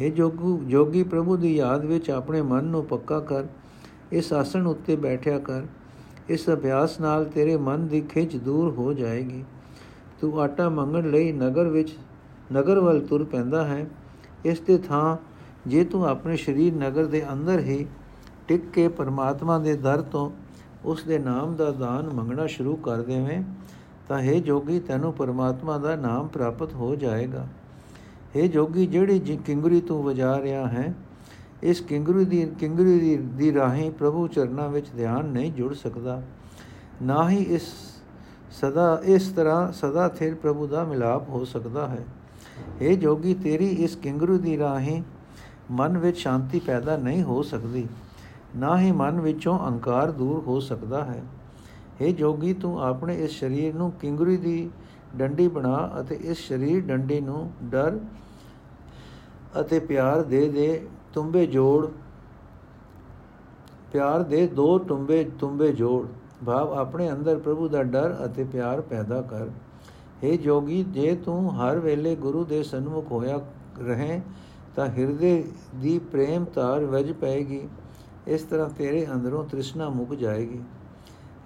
हे 0.00 0.10
ਜੋਗੂ, 0.10 0.58
ਜੋਗੀ 0.64 1.02
ਪ੍ਰਭੂ 1.02 1.36
ਦੀ 1.36 1.56
ਯਾਦ 1.56 1.84
ਵਿੱਚ 1.84 2.10
ਆਪਣੇ 2.10 2.42
ਮਨ 2.42 2.64
ਨੂੰ 2.64 2.84
ਪੱਕਾ 2.84 3.20
ਕਰ, 3.20 3.44
ਇਸ 4.12 4.32
ਆਸਣ 4.32 4.66
ਉੱਤੇ 4.66 4.96
ਬੈਠਿਆ 4.96 5.38
ਕਰ। 5.38 5.66
ਇਸ 6.28 6.48
ਅਭਿਆਸ 6.50 7.00
ਨਾਲ 7.00 7.24
ਤੇਰੇ 7.24 7.56
ਮਨ 7.56 7.86
ਦੀ 7.86 8.00
ਖਿੱਚ 8.00 8.36
ਦੂਰ 8.36 8.72
ਹੋ 8.72 8.92
ਜਾਏਗੀ। 8.92 9.44
ਤੂੰ 10.20 10.40
ਆਟਾ 10.40 10.68
ਮੰਗਣ 10.68 11.10
ਲਈ 11.10 11.32
ਨਗਰ 11.32 11.68
ਵਿੱਚ, 11.68 11.96
ਨਗਰ 12.52 12.80
ਵੱਲ 12.80 13.00
ਤੁਰ 13.00 13.24
ਪੈਂਦਾ 13.24 13.64
ਹੈ। 13.64 13.86
ਇਸ 14.44 14.60
ਦੇ 14.60 14.78
ਥਾਂ, 14.78 15.16
ਜੇ 15.66 15.84
ਤੂੰ 15.84 16.06
ਆਪਣੇ 16.06 16.36
ਸਰੀਰ 16.36 16.74
ਨਗਰ 16.74 17.04
ਦੇ 17.04 17.22
ਅੰਦਰ 17.32 17.60
ਹੀ 17.60 17.86
ਟਿਕ 18.48 18.70
ਕੇ 18.70 18.88
ਪਰਮਾਤਮਾ 18.88 19.58
ਦੇ 19.58 19.76
ਦਰ 19.76 20.00
ਤੋਂ 20.02 20.30
ਉਸ 20.84 21.02
ਦੇ 21.04 21.18
ਨਾਮ 21.18 21.54
ਦਾ 21.54 21.70
ਦਾਨ 21.70 22.10
ਮੰਗਣਾ 22.14 22.46
ਸ਼ੁਰੂ 22.46 22.76
ਕਰ 22.76 23.02
ਦੇਵੇਂ 23.02 23.42
ਤਾਂ 24.08 24.18
ਹੈ 24.22 24.38
ਜੋਗੀ 24.38 24.80
ਤੈਨੂੰ 24.80 25.12
ਪਰਮਾਤਮਾ 25.12 25.78
ਦਾ 25.78 25.96
ਨਾਮ 25.96 26.26
ਪ੍ਰਾਪਤ 26.26 26.74
ਹੋ 26.74 26.94
ਜਾਏਗਾ। 26.94 27.46
ਹੈ 28.36 28.46
ਜੋਗੀ 28.46 28.86
ਜਿਹੜੀ 28.86 29.18
ਜੀ 29.18 29.36
ਕਿੰਗਰੀ 29.36 29.80
ਤੂੰ 29.80 30.02
ਵਜਾ 30.04 30.40
ਰਿਹਾ 30.40 30.66
ਹੈ 30.66 30.94
ਇਸ 31.62 31.80
ਕਿੰਗਰੀ 31.80 32.24
ਦੀ 32.24 32.46
ਕਿੰਗਰੀ 32.58 32.98
ਦੀ, 33.00 33.16
ਦੀ 33.16 33.54
ਰਾਹੀਂ 33.54 33.90
ਪ੍ਰਭੂ 33.90 34.28
ਚਰਨਾਂ 34.28 34.68
ਵਿੱਚ 34.68 34.86
ਧਿਆਨ 34.96 35.24
ਨਹੀਂ 35.24 35.52
ਜੁੜ 35.52 35.74
ਸਕਦਾ। 35.74 36.22
ਨਾ 37.02 37.30
ਹੀ 37.30 37.42
ਇਸ 37.42 37.72
ਸਦਾ 38.50 39.00
ਇਸ 39.04 39.28
ਤਰ੍ਹਾਂ 39.28 39.72
ਸਦਾ 39.72 40.08
ਥਿਰ 40.08 40.34
ਪ੍ਰਭੂ 40.34 40.66
ਦਾ 40.66 40.84
ਮਿਲਾਪ 40.84 41.28
ਹੋ 41.28 41.44
ਸਕਦਾ 41.44 41.88
ਹੈ। 41.88 42.04
ਇਹ 42.80 42.98
ਜੋਗੀ 42.98 43.34
ਤੇਰੀ 43.34 43.66
ਇਸ 43.66 43.96
ਕਿੰਗਰੂ 43.96 44.38
ਦੀ 44.38 44.58
ਰਾਹੀਂ 44.58 45.02
ਮਨ 45.70 45.98
ਵਿੱਚ 45.98 46.18
ਸ਼ਾਂਤੀ 46.18 46.60
ਪੈਦਾ 46.60 46.96
ਨਹੀਂ 46.96 47.22
ਹੋ 47.22 47.42
ਸਕਦੀ। 47.42 47.86
ਨਾ 48.56 48.78
ਹੀ 48.80 48.92
ਮਨ 48.92 49.20
ਵਿੱਚੋਂ 49.20 49.58
ਅਹੰਕਾਰ 49.58 50.10
ਦੂਰ 50.10 50.42
ਹੋ 50.46 50.60
ਸਕਦਾ 50.60 51.04
ਹੈ। 51.04 51.22
ਇਹ 52.00 52.14
ਜੋਗੀ, 52.14 52.52
ਤੂੰ 52.52 52.82
ਆਪਣੇ 52.82 53.24
ਇਸ 53.24 53.40
ਸਰੀਰ 53.40 53.74
ਨੂੰ 53.74 53.92
ਕਿੰਗਰੀ 53.92 54.36
ਦੀ 54.36 54.70
ਡੰਡੀ 55.16 55.48
ਬਣਾ 55.48 55.90
ਅਤੇ 56.00 56.18
ਇਸ 56.22 56.48
ਸਰੀਰ 56.48 56.80
ਡੰਡੀ 56.80 57.20
ਨੂੰ 57.20 57.50
ਡਰ 57.64 57.98
ਅਤੇ 59.60 59.78
ਪਿਆਰ 59.78 60.22
ਦੇ 60.22 60.48
ਦੇ 60.48 60.86
ਤੁੰਬੇ 61.12 61.46
ਜੋੜ। 61.46 61.86
ਪਿਆਰ 63.92 64.22
ਦੇ 64.22 64.46
ਦੋ 64.46 64.78
ਤੁੰਬੇ 64.78 65.24
ਤੁੰਬੇ 65.40 65.72
ਜੋੜ। 65.72 66.06
ਭਾਵ, 66.46 66.72
ਆਪਣੇ 66.72 67.12
ਅੰਦਰ 67.12 67.38
ਪ੍ਰਭੂ 67.38 67.68
ਦਾ 67.68 67.82
ਡਰ 67.82 68.16
ਅਤੇ 68.24 68.44
ਪਿਆਰ 68.44 68.80
ਪੈਦਾ 68.80 69.22
ਕਰ। 69.22 69.48
हे 70.24 70.36
ਜੋਗੀ, 70.36 70.82
ਜੇ 70.82 71.16
ਤੂੰ 71.16 71.54
ਹਰ 71.54 71.78
ਵੇਲੇ 71.78 72.16
ਗੁਰੂ 72.16 72.44
ਦੇ 72.44 72.62
ਸਨਮੁਖ 72.62 73.12
ਹੋਇਆ 73.12 73.40
ਰਹੇ, 73.78 74.20
ਤਾਂ 74.76 74.88
ਹਿਰਦੇ 74.88 75.44
ਦੀ 75.76 75.98
ਪ੍ਰੇਮ 75.98 76.44
ਤਾਰ 76.44 76.84
ਵਜ 76.84 77.12
ਪਏਗੀ। 77.12 77.68
ਇਸ 78.26 78.42
ਤਰ੍ਹਾਂ 78.42 78.68
ਤੇਰੇ 78.68 79.06
ਅੰਦਰੋਂ 79.12 79.44
ਤ੍ਰਿਸ਼ਨਾ 79.44 79.88
ਮੁੱਕ 79.88 80.14
ਜਾਏਗੀ। 80.14 80.60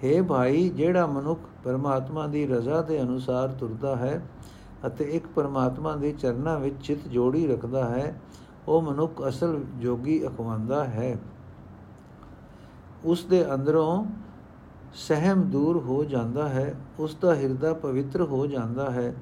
हे 0.04 0.22
ਭਾਈ, 0.24 0.68
ਜਿਹੜਾ 0.68 1.06
ਮਨੁੱਖ 1.06 1.40
ਪਰਮਾਤਮਾ 1.64 2.26
ਦੀ 2.26 2.46
ਰਜ਼ਾ 2.46 2.82
ਦੇ 2.82 3.00
ਅਨੁਸਾਰ 3.02 3.48
ਤੁਰਦਾ 3.48 3.96
ਹੈ 3.96 4.20
ਅਤੇ 4.86 5.04
ਇੱਕ 5.04 5.26
ਪਰਮਾਤਮਾ 5.26 5.94
ਦੇ 5.96 6.12
ਚਰਨਾਂ 6.12 6.58
ਵਿੱਚ 6.60 6.76
ਚਿਤ 6.82 7.08
ਜੋੜੀ 7.08 7.46
ਰੱਖਦਾ 7.46 7.84
ਹੈ, 7.84 8.20
ਉਹ 8.68 8.82
ਮਨੁੱਖ 8.82 9.22
ਅਸਲ 9.28 9.60
ਜੋਗੀ 9.78 10.26
ਅਖਵਾਂਦਾ 10.26 10.84
ਹੈ। 10.84 11.16
ਉਸ 13.04 13.24
ਦੇ 13.24 13.44
ਅੰਦਰੋਂ 13.54 14.04
ਸਹਿਮ 14.94 15.42
ਦੂਰ 15.42 15.76
ਹੋ 15.78 16.04
ਜਾਂਦਾ 16.04 16.48
ਹੈ, 16.48 16.74
ਉਸ 16.98 17.14
ਦਾ 17.14 17.34
ਹਿਰਦਾ 17.34 17.72
ਪਵਿੱਤਰ 17.72 18.22
ਹੋ 18.22 18.46
ਜਾਂਦਾ 18.46 18.90
ਹੈ 18.90 19.12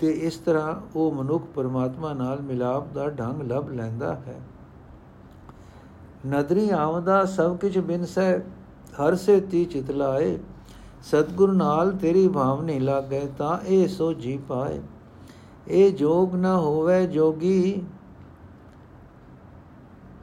ਤੇ 0.00 0.10
ਇਸ 0.10 0.36
ਤਰ੍ਹਾਂ 0.36 0.74
ਉਹ 0.96 1.12
ਮਨੁੱਖ 1.12 1.44
ਪਰਮਾਤਮਾ 1.54 2.12
ਨਾਲ 2.12 2.40
ਮਿਲਾਪ 2.40 2.92
ਦਾ 2.94 3.08
ਢੰਗ 3.10 3.42
ਲੱਭ 3.42 3.68
ਲੈਂਦਾ 3.68 4.14
ਹੈ। 4.14 4.40
ਨਦਰੀ 6.26 6.68
ਆਵਦਾ 6.70 7.24
ਸਭ 7.24 7.56
ਕੁਝ 7.56 7.78
ਬਿਨਸੈ 7.78 8.38
ਹਰ 9.00 9.14
ਸੇ 9.14 9.40
ਤੀ 9.40 9.64
ਚਿਤ 9.64 9.90
ਲਾਏ। 9.90 10.38
ਸਤਗੁਰ 11.02 11.52
ਨਾਲ 11.52 11.90
ਤੇਰੀ 11.92 12.26
ਭਾਵਨੀ 12.28 12.78
ਲਾਗੇ 12.78 13.20
ਤਾਂ 13.38 13.58
ਇਹ 13.66 13.88
ਸੋ 13.88 14.12
ਜੀ 14.12 14.36
ਪਾਏ। 14.48 14.80
ਇਹ 15.68 15.92
ਜੋਗ 15.92 16.34
ਨਾ 16.34 16.56
ਹੋਵੇ 16.56 17.06
ਜੋਗੀ, 17.06 17.82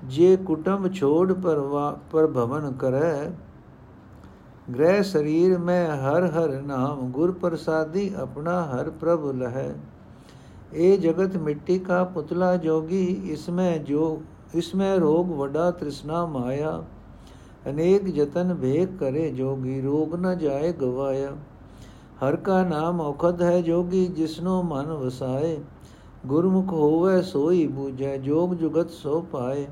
ਜੇ 0.03 0.35
ਕੁਟੰਬ 0.37 0.91
ਛੋੜ 0.93 1.33
ਪਰਵਾ 1.33 1.99
ਪਰ 2.11 2.27
ਭਵਨ 2.27 2.71
ਕਰੈ। 2.71 3.31
ਗ੍ਰਹਿ 4.75 5.03
ਸਰੀਰ 5.03 5.57
ਮੈਂ 5.57 5.97
ਹਰ 5.97 6.25
ਹਰ 6.25 6.61
ਨਾਮ, 6.61 6.99
ਗੁਰ 7.11 7.31
ਪ੍ਰਸਾਦੀ 7.31 8.11
ਆਪਣਾ 8.17 8.61
ਹਰ 8.65 8.89
ਪ੍ਰਭ 8.89 9.25
ਲਹੈ। 9.31 9.73
ਇਹ 10.73 10.97
ਜਗਤ 10.97 11.37
ਮਿੱਟੀ 11.37 11.79
ਕਾ 11.79 12.03
ਪੁਤਲਾ 12.03 12.55
ਜੋਗੀ 12.57 13.05
ਇਸਮੇ 13.31 13.77
ਜੋ 13.79 14.21
ਇਸਮੇ 14.55 14.95
ਰੋਗ 14.99 15.31
ਵਡਾ 15.31 15.71
ਤ੍ਰਿਸ਼ਨਾ 15.71 16.25
ਮਾਇਆ। 16.25 16.83
ਅਨੇਕ 17.65 18.07
ਯਤਨ 18.09 18.53
ਵੇਖ 18.53 18.97
ਕਰੇ 18.99 19.29
ਜੋਗੀ 19.31 19.81
ਰੋਗ 19.81 20.15
ਨ 20.15 20.37
ਜਾਏ 20.37 20.71
ਗਵਾਇਆ 20.73 21.35
ਹਰ 22.23 22.35
ਕਾ 22.35 22.63
ਨਾਮ 22.63 23.01
ਔਖਦ 23.01 23.41
ਹੈ 23.41 23.59
ਜੋਗੀ 23.61 24.05
ਜਿਸਨੋ 24.07 24.61
ਮਨ 24.63 24.91
ਵਸਾਏ 24.95 25.57
ਗੁਰਮੁਖ 26.25 26.71
ਹੋਵੇ 26.71 27.21
ਸੋਈ 27.21 27.65
ਬੂਝੈ 27.67 28.17
ਜੋਗ 28.17 28.53
ਜੁਗਤ 28.53 28.89
ਸੋ 28.91 29.19
ਪਾਏ 29.31 29.67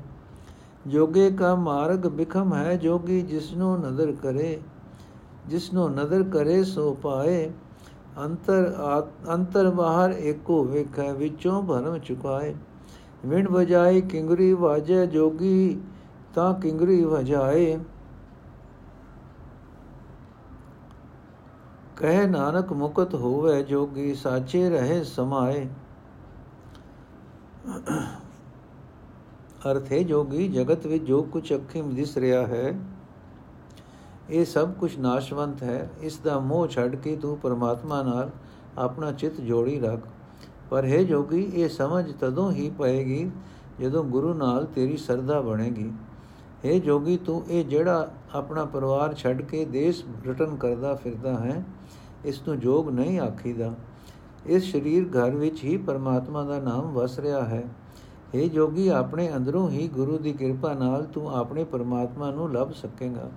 ਜੋਗੇ 0.86 1.30
ਕਾ 1.30 1.54
ਮਾਰਗ 1.54 2.06
ਬਿਖਮ 2.10 2.54
ਹੈ 2.54 2.76
ਜੋਗੀ 2.76 3.20
ਜਿਸਨੋ 3.22 3.76
ਨਦਰ 3.76 4.12
ਕਰੇ 4.22 4.58
ਜਿਸਨੋ 5.48 5.88
ਨਦਰ 5.88 6.22
ਕਰੇ 6.32 6.62
ਸੋ 6.64 6.92
ਪਾਏ 7.02 7.50
ਅੰਤਰ 8.18 8.72
ਅੰਤਰ 9.34 9.70
ਬਾਹਰ 9.70 10.10
ਏਕੋ 10.12 10.62
ਵੇਖੈ 10.64 11.12
ਵਿੱਚੋਂ 11.12 11.62
ਭਰਮ 11.62 11.98
ਚੁਕਾਏ 11.98 12.54
ਵਿਣ 13.24 13.48
ਵਜਾਈ 13.48 14.00
ਕਿੰਗਰੀ 14.00 14.52
ਵਾਜੈ 14.54 15.04
ਜੋਗੀ 15.06 15.78
ਤਾਂ 16.34 16.52
ਕਿੰਗਰੀ 16.54 17.02
ਵਜਾਏ। 17.04 17.78
ਕਹੇ 21.96 22.26
ਨਾਨਕ 22.26 22.72
ਮੁਕਤ 22.72 23.14
ਹੋਵੇ, 23.14 23.62
ਜੋਗੀ 23.62 24.14
ਸਾਚੇ 24.14 24.68
ਰਹੇ 24.70 25.02
ਸਮਾਏ। 25.04 25.68
ਅਰਥੇ 29.70 30.02
ਜੋਗੀ 30.04 30.48
ਜਗਤ 30.48 30.86
ਵਿੱਚ 30.86 31.04
ਜੋ 31.04 31.22
ਕੁਝ 31.22 31.52
ਅੱਖੀਂ 31.54 31.82
ਦਿਸ 31.84 32.16
ਰਿਹਾ 32.16 32.46
ਹੈ, 32.46 32.78
ਇਹ 34.30 34.44
ਸਭ 34.44 34.72
ਕੁਝ 34.72 34.96
ਨਾਸ਼ਵੰਤ 34.98 35.62
ਹੈ। 35.62 35.88
ਇਸ 36.00 36.18
ਦਾ 36.18 36.38
ਮੋਹ 36.38 36.66
ਛੱਡ 36.66 36.96
ਕੇ 36.96 37.16
ਤੂੰ 37.16 37.36
ਪਰਮਾਤਮਾ 37.38 38.02
ਨਾਲ 38.02 38.30
ਆਪਣਾ 38.78 39.12
ਚਿੱਤ 39.12 39.40
ਜੋੜੀ 39.40 39.78
ਰੱਖ। 39.80 40.00
ਪਰ 40.70 40.84
ਹੈ, 40.84 41.02
ਜੋਗੀ, 41.02 41.42
ਇਹ 41.44 41.68
ਸਮਝ 41.68 42.12
ਤਦੋਂ 42.12 42.50
ਹੀ 42.52 42.70
ਪਏਗੀ 42.70 43.30
ਜਦੋਂ 43.80 44.04
ਗੁਰੂ 44.04 44.34
ਨਾਲ 44.34 44.66
ਤੇਰੀ 44.66 44.96
ਸਰਦਾ 44.96 45.40
ਬਣੇਗੀ। 45.40 45.92
ਹੈ 46.64 46.78
ਜੋਗੀ, 46.78 47.16
ਤੂੰ 47.16 47.42
ਇਹ 47.48 47.64
ਜਿਹੜਾ 47.64 48.10
ਆਪਣਾ 48.34 48.64
ਪਰਿਵਾਰ 48.64 49.14
ਛੱਡ 49.14 49.42
ਕੇ 49.42 49.64
ਦੇਸ਼ 49.64 50.04
ਰਟਨ 50.26 50.56
ਕਰਦਾ 50.56 50.94
ਫਿਰਦਾ 50.94 51.32
ਹੈ, 51.38 51.62
ਇਸ 52.24 52.40
ਨੂੰ 52.48 52.58
ਜੋਗ 52.58 52.88
ਨਹੀਂ 52.90 53.18
ਆਖੀਦਾ। 53.20 53.72
ਇਸ 54.46 54.70
ਸਰੀਰ 54.72 55.04
ਘਰ 55.08 55.30
ਵਿੱਚ 55.30 55.62
ਹੀ 55.64 55.76
ਪਰਮਾਤਮਾ 55.76 56.42
ਦਾ 56.44 56.58
ਨਾਮ 56.60 56.92
ਵਸ 56.92 57.18
ਰਿਹਾ 57.18 57.44
ਹੈ। 57.44 57.62
ਇਹ 58.34 58.50
ਜੋਗੀ, 58.50 58.88
ਆਪਣੇ 58.88 59.30
ਅੰਦਰੋਂ 59.36 59.68
ਹੀ 59.70 59.86
ਗੁਰੂ 59.88 60.18
ਦੀ 60.18 60.32
ਕਿਰਪਾ 60.32 60.72
ਨਾਲ 60.74 61.04
ਤੂੰ 61.04 61.34
ਆਪਣੇ 61.36 61.64
ਪਰਮਾਤਮਾ 61.64 62.30
ਨੂੰ 62.30 62.52
ਲੱਭ 62.52 62.72
ਸਕੇਗਾ। 62.72 63.28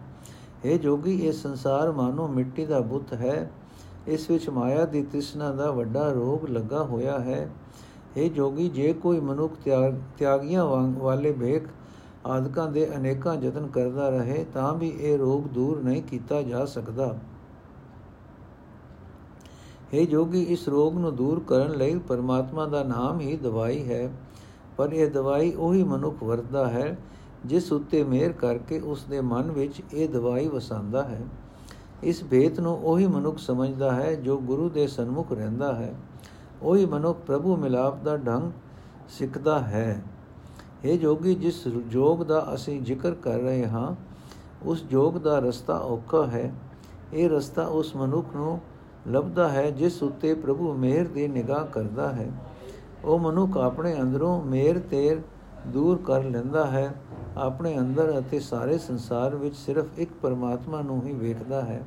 ਇਹ 0.65 0.79
ਜੋਗੀ, 0.79 1.15
ਇਹ 1.17 1.31
ਸੰਸਾਰ 1.31 1.91
ਮਾਨੋ 1.91 2.27
ਮਿੱਟੀ 2.27 2.65
ਦਾ 2.65 2.79
ਬੁੱਤ 2.79 3.13
ਹੈ। 3.13 3.51
ਇਸ 4.07 4.29
ਵਿੱਚ 4.29 4.49
ਮਾਇਆ 4.49 4.85
ਦੀ 4.85 5.03
ਤ੍ਰਿਸ਼ਨਾ 5.03 5.51
ਦਾ 5.51 5.69
ਵੱਡਾ 5.71 6.11
ਰੋਗ 6.11 6.45
ਲੱਗਾ 6.49 6.83
ਹੋਇਆ 6.83 7.19
ਹੈ। 7.19 7.49
ਇਹ 8.17 8.29
ਜੋਗੀ, 8.31 8.69
ਜੇ 8.69 8.93
ਕੋਈ 8.93 9.19
ਮਨੁੱਖ 9.19 9.53
ਤਿਆਗੀਆਂ 10.17 10.65
ਵਾਲੇ 10.65 11.31
ਭੇਖ 11.31 11.67
ਆਦਿਕਾਂ 12.25 12.67
ਦੇ 12.71 12.95
ਅਨੇਕਾਂ 12.95 13.35
ਯਤਨ 13.35 13.67
ਕਰਦਾ 13.67 14.09
ਰਹੇ 14.09 14.45
ਤਾਂ 14.53 14.73
ਵੀ 14.73 14.89
ਇਹ 14.89 15.17
ਰੋਗ 15.17 15.43
ਦੂਰ 15.43 15.81
ਨਹੀਂ 15.83 16.03
ਕੀਤਾ 16.03 16.41
ਜਾ 16.41 16.65
ਸਕਦਾ। 16.65 17.15
ਇਹ 19.93 20.07
ਜੋਗੀ, 20.07 20.41
ਇਸ 20.41 20.67
ਰੋਗ 20.67 20.97
ਨੂੰ 20.97 21.15
ਦੂਰ 21.15 21.43
ਕਰਨ 21.47 21.71
ਲਈ 21.71 21.97
ਪਰਮਾਤਮਾ 21.97 22.65
ਦਾ 22.65 22.83
ਨਾਮ 22.83 23.19
ਹੀ 23.19 23.37
ਦਵਾਈ 23.37 23.89
ਹੈ, 23.89 24.09
ਪਰ 24.77 24.93
ਇਹ 24.93 25.11
ਦਵਾਈ 25.11 25.53
ਉਹੀ 25.53 25.83
ਮਨੁੱਖ 25.83 26.23
ਵਰਤਦਾ 26.23 26.67
ਹੈ, 26.67 26.97
ਜਿਸ 27.45 27.71
ਉੱਤੇ 27.71 28.03
ਮਿਹਰ 28.03 28.31
ਕਰਕੇ 28.31 28.79
ਉਸ 28.79 29.03
ਦੇ 29.03 29.21
ਮਨ 29.21 29.51
ਵਿੱਚ 29.51 29.81
ਇਹ 29.93 30.09
ਦਵਾਈ 30.09 30.47
ਵਸਾਉਂਦਾ 30.47 31.03
ਹੈ। 31.03 31.21
ਇਸ 32.03 32.23
ਭੇਤ 32.23 32.59
ਨੂੰ 32.59 32.77
ਉਹੀ 32.77 33.07
ਮਨੁੱਖ 33.07 33.37
ਸਮਝਦਾ 33.37 33.91
ਹੈ, 33.91 34.15
ਜੋ 34.15 34.37
ਗੁਰੂ 34.37 34.69
ਦੇ 34.69 34.87
ਸਨਮੁਖ 34.87 35.31
ਰਹਿੰਦਾ 35.31 35.73
ਹੈ। 35.73 35.95
ਉਹੀ 36.61 36.85
ਮਨੁੱਖ 36.85 37.19
ਪ੍ਰਭੂ 37.19 37.55
ਮਿਲਾਪ 37.55 38.03
ਦਾ 38.03 38.17
ਢੰਗ 38.17 38.51
ਸਿੱਖਦਾ 39.09 39.59
ਹੈ। 39.59 40.03
ਇਹ 40.83 40.99
ਜੋਗੀ, 40.99 41.35
ਜਿਸ 41.35 41.67
ਜੋਗ 41.67 42.23
ਦਾ 42.23 42.47
ਅਸੀਂ 42.55 42.81
ਜ਼ਿਕਰ 42.81 43.11
ਕਰ 43.11 43.39
ਰਹੇ 43.39 43.67
ਹਾਂ, 43.67 43.95
ਉਸ 44.65 44.83
ਜੋਗ 44.83 45.13
ਦਾ 45.13 45.39
ਰਸਤਾ 45.39 45.77
ਔਖਾ 45.77 46.25
ਹੈ। 46.25 46.53
ਇਹ 47.13 47.29
ਰਸਤਾ 47.29 47.65
ਉਸ 47.65 47.95
ਮਨੁੱਖ 47.95 48.35
ਨੂੰ 48.35 48.59
ਲੱਭਦਾ 49.07 49.49
ਹੈ, 49.49 49.71
ਜਿਸ 49.71 50.03
ਉੱਤੇ 50.03 50.33
ਪ੍ਰਭੂ 50.33 50.73
ਮਿਹਰ 50.73 51.05
ਦੀ 51.05 51.27
ਨਿਗਾਹ 51.27 51.65
ਕਰਦਾ 51.65 52.11
ਹੈ। 52.11 52.31
ਉਹ 53.05 53.19
ਮਨੁੱਖ 53.19 53.57
ਆਪਣੇ 53.57 54.01
ਅੰਦਰੋਂ 54.01 54.43
ਮਿਹਰ 54.43 54.79
ਤੇਰ 54.79 55.21
ਦੂਰ 55.67 55.97
ਕਰ 56.05 56.23
ਲੈਂਦਾ 56.23 56.65
ਹੈ। 56.67 56.95
ਆਪਣੇ 57.37 57.79
ਅੰਦਰ 57.79 58.19
ਅਤੇ 58.19 58.39
ਸਾਰੇ 58.39 58.77
ਸੰਸਾਰ 58.77 59.35
ਵਿੱਚ 59.35 59.55
ਸਿਰਫ 59.55 59.85
ਇੱਕ 59.97 60.11
ਪਰਮਾਤਮਾ 60.21 60.81
ਨੂੰ 60.81 61.03
ਹੀ 61.03 61.13
ਵੇਖਦਾ 61.13 61.61
ਹੈ। 61.61 61.83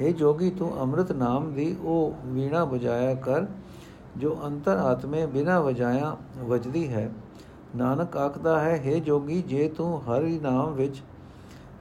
हे 0.00 0.12
ਜੋਗੀ, 0.12 0.50
ਤੂੰ 0.50 0.80
ਅੰਮ੍ਰਿਤ 0.80 1.12
ਨਾਮ 1.12 1.52
ਦੀ 1.52 1.76
ਉਹ 1.82 2.14
ਵੀਣਾ 2.26 2.64
ਵਜਾਇਆ 2.64 3.14
ਕਰ, 3.14 3.46
ਜੋ 4.16 4.38
ਅੰਤਰ 4.46 4.72
ਆਤਮੇ 4.72 5.26
ਬਿਨਾ 5.26 5.60
ਵਜਾਇਆ 5.60 6.16
ਵਜਦੀ 6.40 6.88
ਹੈ। 6.88 7.10
ਨਾਨਕ 7.76 8.16
ਆਖਦਾ 8.16 8.58
ਹੈ 8.60 8.80
हे 8.86 8.98
ਜੋਗੀ, 9.00 9.42
ਜੇ 9.42 9.68
ਤੂੰ 9.68 10.00
ਹਰੀ 10.02 10.38
ਨਾਮ 10.38 10.72
ਵਿੱਚ, 10.74 11.02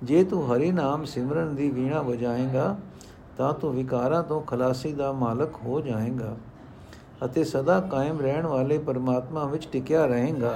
ਜੇ 0.04 0.24
ਤੂੰ 0.24 0.46
ਹਰੀ 0.48 0.72
ਨਾਮ 0.72 1.06
ਸਿਮਰਨ 1.06 1.56
ਦੀ 1.56 1.70
ਵੀਣਾ 1.70 2.02
ਵਜਾਏਗਾ, 2.02 2.76
ਤਾਂ 3.38 3.54
ਤੂੰ 3.54 3.74
ਵਿਕਾਰਾਂ 3.74 4.24
ਤੋਂ 4.24 4.42
ਖਲਾਸੀ 4.42 4.92
ਦਾ 4.94 5.12
ਮਾਲਕ 5.14 5.56
ਹੋ 5.66 5.80
ਜਾਏਗਾ 5.82 6.36
ਅਤੇ 7.26 7.44
ਸਦਾ 7.44 7.80
ਕਾਇਮ 7.82 8.20
ਰਹਿਣ 8.20 8.46
ਵਾਲੇ 8.48 8.78
ਪਰਮਾਤਮਾ 8.78 9.46
ਵਿੱਚ 9.46 9.68
ਟਿਕਿਆ 9.72 10.06
ਰਹੇਗਾ। 10.06 10.56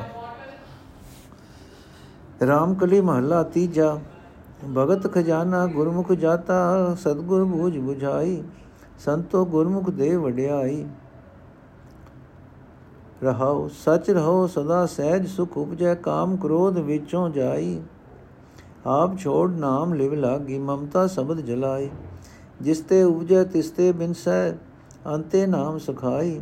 ਰਾਮਕਲੀ 2.48 3.02
ਮਹੱਲਾ 3.02 3.44
ਤੀਜਾ, 3.44 3.98
ਭਗਤ 4.76 5.12
ਖਜ਼ਾਨਾ 5.14 5.66
ਗੁਰਮੁਖ 5.68 6.12
ਜਾਤਾ, 6.12 6.96
ਸਤਗੁਰ 6.96 7.44
ਬੂਝ 7.44 7.78
부ਝਾਈ 7.78 8.44
ਸੰਤੋ 9.00 9.46
ਗੁਰਮੁਖ 9.46 9.90
ਦੇ 9.90 10.16
ਵਡਿਆਈ। 10.16 10.86
ਰਹਾਉ 13.24 13.68
ਸਚ 13.68 14.10
ਰਹੋ 14.10 14.48
ਸਦਾ 14.48 14.86
ਸਹਿਜ 14.86 15.28
ਸੁਖ 15.28 15.58
ਉਪਜੈ, 15.58 15.96
ਕਾਮ 15.96 16.36
ਕ੍ਰੋਧ 16.36 16.78
ਵਿੱਚੋਂ 16.78 17.30
ਜਾਈ। 17.30 17.82
ਆਪ 18.86 19.18
ਛੋੜ 19.18 19.52
ਨਾਮ 19.52 19.94
ਲਿਵ 19.94 20.14
ਲਾਗੀ, 20.14 20.58
ਮਮਤਾ 20.60 21.08
ਸ਼ਬਦ 21.08 21.40
ਜਲਾਈ। 21.40 21.90
ਜਿਸ 22.62 22.80
ਤੇ 22.80 23.04
ਉਪਜੈ, 23.04 23.44
ਤਿਸ 23.44 23.70
ਤੇ 23.70 23.92
ਬਿਨਸੈ, 23.92 24.52
ਅੰਤੇ 25.16 25.46
ਨਾਮ 25.48 25.78
ਸਖਾਈ। 25.78 26.42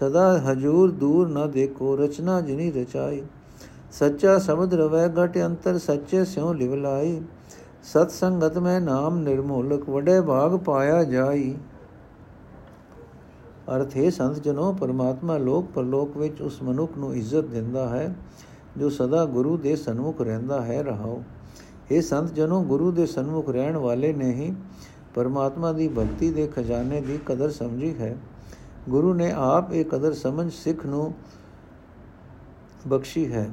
ਸਦਾ 0.00 0.38
ਹਜੂਰ 0.38 0.90
ਦੂਰ 0.90 1.28
ਨ 1.28 1.50
ਦੇਖੋ, 1.50 1.96
ਰਚਨਾ 1.96 2.40
ਜਿਨੀ 2.40 2.70
ਰਚਾਈ। 2.70 3.22
ਸੱਚਾ 3.92 4.38
ਸ਼ਬਦ 4.38 4.74
ਰਵੈ 4.74 5.08
ਘਟ 5.08 5.38
ਅੰਤਰ 5.38 5.78
ਸੱਚੇ 5.78 6.24
ਸਿਉ 6.24 6.52
ਲਿਵ 6.52 6.74
ਲਾਈ। 6.74 7.20
ਸਤ 7.82 8.10
ਸੰਗਤ 8.10 8.58
ਮੈਂ 8.58 8.80
ਨਾਮ 8.80 9.18
ਨਿਰਮੋਲਕ, 9.18 9.88
ਵਡੇ 9.88 10.20
ਭਾਗ 10.20 10.56
ਪਾਇਆ 10.56 11.04
ਜਾਈ। 11.04 11.54
ਅਰਥ 13.76 13.96
ਹੈ 13.96 14.10
ਸੰਤ 14.10 14.42
ਜਨੋ, 14.42 14.72
ਪਰਮਾਤਮਾ 14.72 15.38
ਲੋਕ, 15.38 15.66
ਪਰਲੋਕ 15.74 16.16
ਵਿੱਚ 16.16 16.40
ਉਸ 16.42 16.62
ਮਨੁੱਖ 16.62 16.98
ਨੂੰ 16.98 17.14
ਇੱਜ਼ਤ 17.14 17.44
ਦਿੰਦਾ 17.44 17.88
ਹੈ, 17.88 18.14
ਜੋ 18.76 18.88
ਸਦਾ 18.88 19.24
ਗੁਰੂ 19.24 19.56
ਦੇ 19.56 19.76
ਸਨਮੁਖ 19.76 20.20
ਰਹਿੰਦਾ 20.20 20.60
ਹੈ, 20.60 20.82
ਰਹਾਓ। 20.82 21.22
ਇਹ 21.90 22.02
ਸੰਤ 22.02 22.34
ਜਨੋ, 22.34 22.62
ਗੁਰੂ 22.62 22.92
ਦੇ 22.92 23.06
ਸਨਮੁਖ 23.06 23.48
ਰਹਿਣ 23.48 23.76
ਵਾਲੇ 23.76 24.12
ਨੇ 24.12 24.32
ਹੀ 24.32 24.54
ਪਰਮਾਤਮਾ 25.14 25.72
ਦੀ 25.72 25.88
ਭਗਤੀ 25.88 26.30
ਦੇ 26.30 26.46
ਖਜ਼ਾਨੇ 26.46 27.00
ਦੀ 27.00 27.18
ਕਦਰ 27.26 27.50
ਸਮਝੀ 27.50 27.94
ਹੈ। 27.98 28.16
ਗੁਰੂ 28.88 29.14
ਨੇ 29.14 29.32
ਆਪ 29.36 29.72
ਇਹ 29.72 29.84
ਕਦਰ 29.84 30.12
ਸਮਝ 30.12 30.52
ਸਿੱਖ 30.52 30.86
ਨੂੰ 30.86 31.14
ਬਖਸ਼ੀ 32.86 33.32
ਹੈ। 33.32 33.50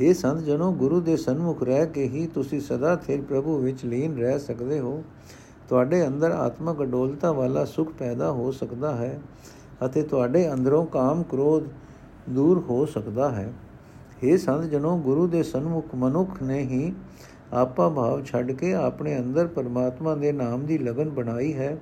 ਇਹ 0.00 0.14
ਸੰਤ 0.14 0.40
ਜਨੋ, 0.40 0.72
ਗੁਰੂ 0.72 1.00
ਦੇ 1.00 1.16
ਸਨਮੁਖ 1.16 1.62
ਰਹਿ 1.62 1.86
ਕੇ 1.86 2.08
ਹੀ 2.08 2.26
ਤੁਸੀਂ 2.26 2.60
ਸਦਾ 2.60 2.96
ਥਿਰ 2.96 3.22
ਪ੍ਰਭੂ 3.22 3.58
ਵਿੱਚ 3.58 3.84
ਲੀਨ 3.84 4.18
ਰਹਿ 4.18 4.38
ਸਕਦੇ 4.38 4.80
ਹੋ। 4.80 5.04
ਤੁਹਾਡੇ 5.68 6.06
ਅੰਦਰ 6.06 6.30
ਆਤਮਕ 6.30 6.82
ਅਡੋਲਤਾ 6.82 7.32
ਵਾਲਾ 7.32 7.64
ਸੁਖ 7.64 7.92
ਪੈਦਾ 7.92 8.30
ਹੋ 8.30 8.50
ਸਕਦਾ 8.52 8.94
ਹੈ 8.96 9.18
ਅਤੇ 9.86 10.02
ਤੁਹਾਡੇ 10.02 10.52
ਅੰਦਰੋਂ 10.52 10.86
ਕਾਮ 10.86 11.22
ਕ੍ਰੋਧ 11.22 11.64
ਦੂਰ 12.30 12.58
ਹੋ 12.58 12.84
ਸਕਦਾ 12.86 13.30
ਹੈ। 13.30 13.52
ਇਹ 14.22 14.38
ਸੰਤ 14.38 14.64
ਜਨੋ, 14.64 14.96
ਗੁਰੂ 14.98 15.26
ਦੇ 15.26 15.42
ਸਨਮੁਖ 15.42 15.94
ਮਨੁੱਖ 15.94 16.42
ਨੇ 16.42 16.58
ਹੀ 16.58 16.94
ਆਪਾ 17.52 17.88
ਭਾਵ 17.88 18.22
ਛੱਡ 18.24 18.52
ਕੇ 18.52 18.74
ਆਪਣੇ 18.74 19.18
ਅੰਦਰ 19.18 19.46
ਪਰਮਾਤਮਾ 19.46 20.14
ਦੇ 20.14 20.32
ਨਾਮ 20.32 20.66
ਦੀ 20.66 20.78
ਲਗਨ 20.78 21.10
ਬਣਾਈ 21.10 21.52
ਹੈ 21.54 21.76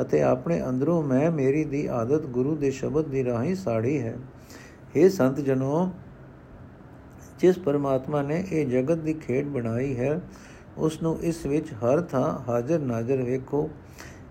ਅਤੇ 0.00 0.22
ਆਪਣੇ 0.22 0.60
ਅੰਦਰੋਂ 0.68 1.02
ਮੈਂ 1.02 1.30
ਮੇਰੀ 1.30 1.64
ਦੀ 1.64 1.86
ਆਦਤ 1.86 2.26
ਗੁਰੂ 2.26 2.54
ਦੇ 2.56 2.70
ਸ਼ਬਦ 2.70 3.04
ਦੀ 3.04 3.24
ਰਾਹੀਂ 3.24 3.54
ਸਾੜੀ 3.54 4.00
ਹੈ। 4.00 4.16
ਇਹ 4.96 5.10
ਸੰਤ 5.10 5.40
ਜਨੋ, 5.40 5.90
ਜਿਸ 7.38 7.58
ਪਰਮਾਤਮਾ 7.58 8.22
ਨੇ 8.22 8.44
ਇਹ 8.52 8.66
ਜਗਤ 8.66 8.98
ਦੀ 8.98 9.12
ਖੇਡ 9.14 9.46
ਬਣਾਈ 9.46 9.96
ਹੈ 9.96 10.20
ਉਸ 10.78 11.02
ਨੂੰ 11.02 11.18
ਇਸ 11.20 11.44
ਵਿੱਚ 11.46 11.72
ਹਰ 11.74 12.00
ਥਾਂ 12.00 12.38
ਹਾਜ਼ਰ 12.48 12.78
ਨਾਜ਼ਰ 12.78 13.22
ਵੇਖੋ, 13.22 13.68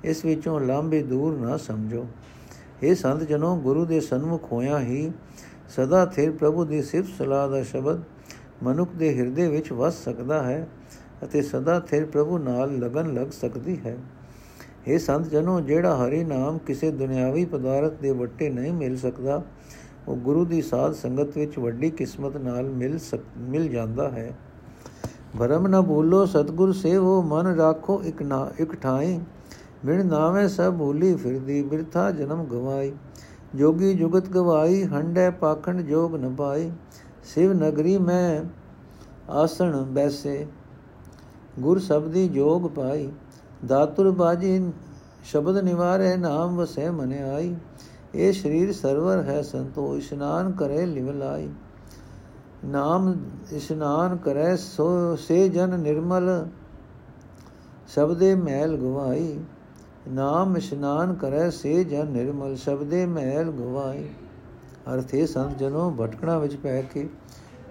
ਇਸ 0.04 0.24
ਵਿੱਚੋਂ 0.26 0.60
ਲਾਂਬੇ 0.60 1.02
ਦੂਰ 1.04 1.38
ਨਾ 1.38 1.58
ਸਮਝੋ। 1.58 2.06
ਇਹ 2.84 2.96
ਸੰਤ 2.96 3.24
ਜਨੋ 3.24 3.56
ਗੁਰੂ 3.58 3.86
ਦੇ 3.86 4.00
ਸਨਮੁਖ 4.00 4.52
ਹੋਇਆ 4.52 4.80
ਹੀ 4.80 5.12
ਸਦਾ 5.70 6.06
ਥਿਰ 6.06 6.32
ਪ੍ਰਭੂ 6.32 6.66
ਦੀ 6.66 6.82
ਸਿਫਤ 6.82 7.18
ਸਲਾਹ 7.18 7.50
ਦਾ 7.50 7.62
ਸ਼ਬਦ 7.64 8.02
ਮਨੁੱਖ 8.64 8.96
ਦੇ 8.96 9.14
ਹਿਰਦੇ 9.18 9.48
ਵਿੱਚ 9.48 9.72
ਵਸ 9.72 10.04
ਸਕਦਾ 10.04 10.42
ਹੈ 10.44 10.68
ਅਤੇ 11.24 11.42
ਸਦਾ 11.42 11.80
ਥਿਰ 11.80 12.06
ਪ੍ਰਭੂ 12.06 12.38
ਨਾਲ 12.38 12.78
ਲਗਨ 12.80 13.14
ਲੱਗ 13.14 13.28
ਸਕਦੀ 13.32 13.78
ਹੈ। 13.86 13.98
ਇਹ 14.88 15.00
ਸੰਤ 15.00 15.28
ਜਨੋ 15.28 15.60
ਜਿਹੜਾ 15.62 15.96
ਹਰੀ 15.98 16.24
ਨਾਮ 16.24 16.58
ਕਿਸੇ 16.58 16.92
ਦੁਨਿਆਵੀ 16.92 17.46
ਪਦਾਰਥ 17.46 17.94
ਦੇ 18.02 18.12
ਵੱਟੇ 18.12 18.50
ਨਹੀਂ 18.50 18.74
ਮਿਲ 18.74 18.98
ਸਕਦਾ, 18.98 19.42
ਉਹ 20.08 20.16
ਗੁਰੂ 20.16 20.46
ਦੀ 20.46 20.62
ਸਾਧ 20.62 20.94
ਸੰਗਤ 20.94 21.38
ਵਿੱਚ 21.38 21.58
ਵੱਡੀ 21.60 21.90
ਕਿਸਮਤ 21.90 22.38
ਨਾਲ 22.38 22.70
ਮਿਲ 22.70 23.00
ਮਿਲ 23.38 23.68
ਜਾਂਦਾ 23.70 24.10
ਹੈ। 24.10 24.32
ਭਰਮ 25.40 25.68
ਨਾ 25.68 25.82
ਭੂਲੋ, 25.82 26.26
ਸਤਗੁਰ 26.26 26.72
ਸੇਵੋ, 26.72 27.22
ਮਨ 27.22 27.48
ਰਾਖੋ 27.48 28.02
ਇਕ 28.04 28.22
ਨਾ, 28.22 28.50
ਇਕ 28.60 28.76
ਠਾਈ। 28.76 29.20
ਬਿਨ 29.86 30.06
ਨਾਵੇਂ 30.06 30.48
ਸਭ 30.48 30.74
ਭੂਲੀ 30.74 31.16
ਫਿਰਦੀ, 31.16 31.62
ਬਿਰਥਾ 31.62 32.12
ਜਨਮ 32.12 32.44
ਗਵਾਈ। 32.44 32.92
ਜੋਗੀ 33.56 33.94
ਜੁਗਤ 33.94 34.30
ਗਵਾਈ, 34.30 34.84
ਹੰਡੇ 34.84 35.30
ਪਾਖੰਡ 35.30 35.82
ਜੋਗ 35.82 36.16
ਨ 36.16 36.36
ਪਾਈ। 36.36 36.72
ਸਿਵ 37.24 37.54
ਨਗਰੀ 37.54 37.98
ਮੈਂ 37.98 38.44
ਆਸਣ 39.30 39.82
ਬੈਸੇ, 39.84 40.46
ਗੁਰ 41.60 41.80
ਸਬਦੀ 41.80 42.28
ਜੋਗ 42.28 42.70
ਪਾਈ। 42.70 43.10
ਦਾਤੁਰ 43.66 44.12
ਬਾਜੀ 44.12 44.72
ਸ਼ਬਦ 45.24 45.58
ਨਿਵਾਰੇ, 45.58 46.16
ਨਾਮ 46.18 46.56
ਵਸੇ 46.56 46.90
ਮਨ 46.90 47.14
ਆਈ। 47.14 47.56
ਇਹ 48.16 48.34
ਸਰੀਰ 48.34 48.72
ਸਰਵਰ 48.74 49.24
ਹੈ 49.24 49.42
ਸੰਤੋ 49.42 49.98
ਇਸ਼ਨਾਨ 49.98 50.52
ਕਰੇ 50.52 50.86
ਲਿਵ 50.86 51.12
ਲਾਈ। 51.12 51.50
ਨਾਮ 52.66 53.16
ਇਸ਼ਨਾਨ 53.52 54.18
ਕਰੇ 54.18 54.58
ਸੋ, 54.58 55.16
ਸੇ 55.16 55.50
ਜਨ 55.50 55.80
ਨਿਰਮਲ, 55.80 56.48
ਸ਼ਬਦੇ 57.88 58.36
ਮੈਲ 58.36 58.78
ਗਵਾਈ। 58.78 59.40
ਨਾਮ 60.08 60.58
ਇਸ਼ਨਾਨ 60.58 61.14
ਕਰੇ 61.14 61.52
ਸੇ 61.52 61.84
ਜਨ 61.84 62.08
ਨਿਰਮਲ, 62.08 62.56
ਸ਼ਬਦੇ 62.56 63.06
ਮੈਲ 63.06 63.52
ਗਵਾਈ। 63.52 64.10
ਅਰਥੇ 64.94 65.26
ਸੰਤ 65.26 65.58
ਜਨੋ 65.58 65.96
ਭਟਕਣਾ 66.02 66.38
ਵਿੱਚ 66.38 66.56
ਪੈ 66.56 66.82
ਕੇ 66.82 67.10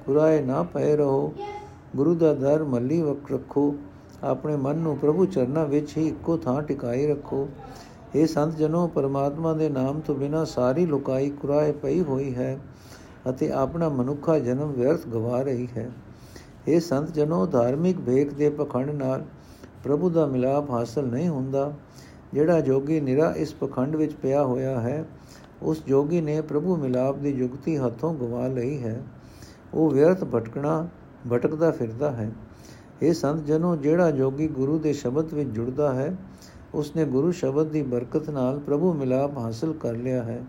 ਕੁਰਾਏ 0.07 0.43
ਨਾ 0.43 0.63
ਪਏ 0.63 0.97
ਰਹੋ। 0.97 1.35
ਗੁਰੂ 1.97 2.15
ਦਾ 2.15 2.35
ਦਰ 2.35 2.65
ਮੱਲੀ 2.65 3.03
ਵਕ 3.03 3.33
ਰੱਖੋ। 3.33 3.75
ਆਪਣੇ 4.25 4.57
ਮਨ 4.57 4.77
ਨੂੰ 4.77 4.97
ਪ੍ਰਭੂ 4.99 5.27
ਚਰਨਾਂ 5.27 5.67
ਵਿੱਚ 5.67 5.97
ਹੀ 5.97 6.09
ਇੱਕੋ 6.09 6.37
ਥਾਂ 6.37 6.63
ਟਿਕਾਈ 6.63 7.07
ਰੱਖੋ। 7.07 7.49
ਇਹ 8.15 8.27
ਸੰਤ 8.27 8.57
ਜਨੋ, 8.57 8.87
ਪਰਮਾਤਮਾ 8.87 9.53
ਦੇ 9.53 9.69
ਨਾਮ 9.69 10.01
ਤੋਂ 10.01 10.15
ਬਿਨਾ 10.15 10.45
ਸਾਰੀ 10.45 10.87
ਲੁਕਾਈ 10.87 11.31
ਕੁਰਾਏ 11.31 11.73
ਪਈ 11.73 12.01
ਹੋਈ 12.01 12.35
ਹੈ। 12.35 12.59
ਅਤੇ 13.31 13.51
ਆਪਣਾ 13.53 13.89
ਮਨੁੱਖਾ 13.89 14.39
ਜਨਮ 14.39 14.73
ਵਿਅਰਥ 14.73 15.07
ਗਵਾ 15.09 15.43
ਰਹੀ 15.43 15.69
ਹੈ। 15.77 15.91
ਇਹ 16.69 16.81
ਸੰਤ 16.81 17.13
ਜਨੋ 17.13 17.47
ਧਾਰਮਿਕ 17.47 18.01
ਭੇਖ 18.01 18.35
ਦੇ 18.35 18.51
ਪਖੰਡ 18.51 18.91
ਨਾਲ 18.91 19.25
ਪ੍ਰਭੂ 19.85 20.11
ਦਾ 20.11 20.27
ਮਿਲਾਪ 20.27 20.71
ਹਾਸਲ 20.71 21.07
ਨਹੀਂ 21.07 21.29
ਹੁੰਦਾ, 21.29 21.73
ਜਿਹੜਾ 22.33 22.61
ਜੋਗੀ 22.61 23.01
ਨਿਰਾ 23.01 23.35
ਇਸ 23.37 23.55
ਪਖੰਡ 23.55 23.97
ਵਿੱਚ 23.97 24.15
ਪਿਆ 24.15 24.45
ਹੋਇਆ 24.45 24.81
ਹੈ, 24.81 25.05
ਉਸ 25.63 25.83
ਜੋਗੀ 25.87 26.21
ਨੇ 26.21 26.41
ਪ੍ਰਭੂ 26.41 26.77
ਮਿਲਾਪ 26.77 27.17
ਦੀ 27.17 27.31
ਯੁਗਤੀ 27.31 27.77
ਹੱਥੋਂ 27.77 28.15
ਗਵਾ 28.15 28.47
ਲਈ 28.47 28.83
ਹੈ। 28.83 29.03
ਉਹ 29.75 29.91
ਵਿਅਰਥ 29.91 30.25
ਭਟਕਣਾ, 30.25 30.89
ਭਟਕਦਾ 31.33 31.71
ਫਿਰਦਾ 31.71 32.11
ਹੈ। 32.11 32.31
ਇਹ 33.03 33.13
ਸੰਤ 33.13 33.45
ਜਨੋ 33.45 33.77
ਜਿਹੜਾ 33.77 34.11
ਜੋਗੀ 34.11 34.49
ਗੁਰੂ 34.49 34.79
ਦੇ 34.79 34.93
ਸ਼ਬਦ 34.93 35.35
ਵਿੱਚ 35.35 35.51
ਜੁੜਦਾ 35.51 35.93
ਹੈ, 35.95 36.17
ਉਸਨੇ 36.75 37.05
ਗੁਰੂ 37.05 37.31
ਸ਼ਬਦ 37.33 37.67
ਦੀ 37.67 37.83
ਬਰਕਤ 37.83 38.31
ਨਾਲ 38.31 38.59
ਪ੍ਰਭੂ 38.59 38.93
ਮਿਲਾਪ 38.93 39.39
ਹਾਸਲ 39.39 39.73
ਕਰ 39.73 39.95
ਲਿਆ 39.95 40.23
ਹੈ। 40.23 40.43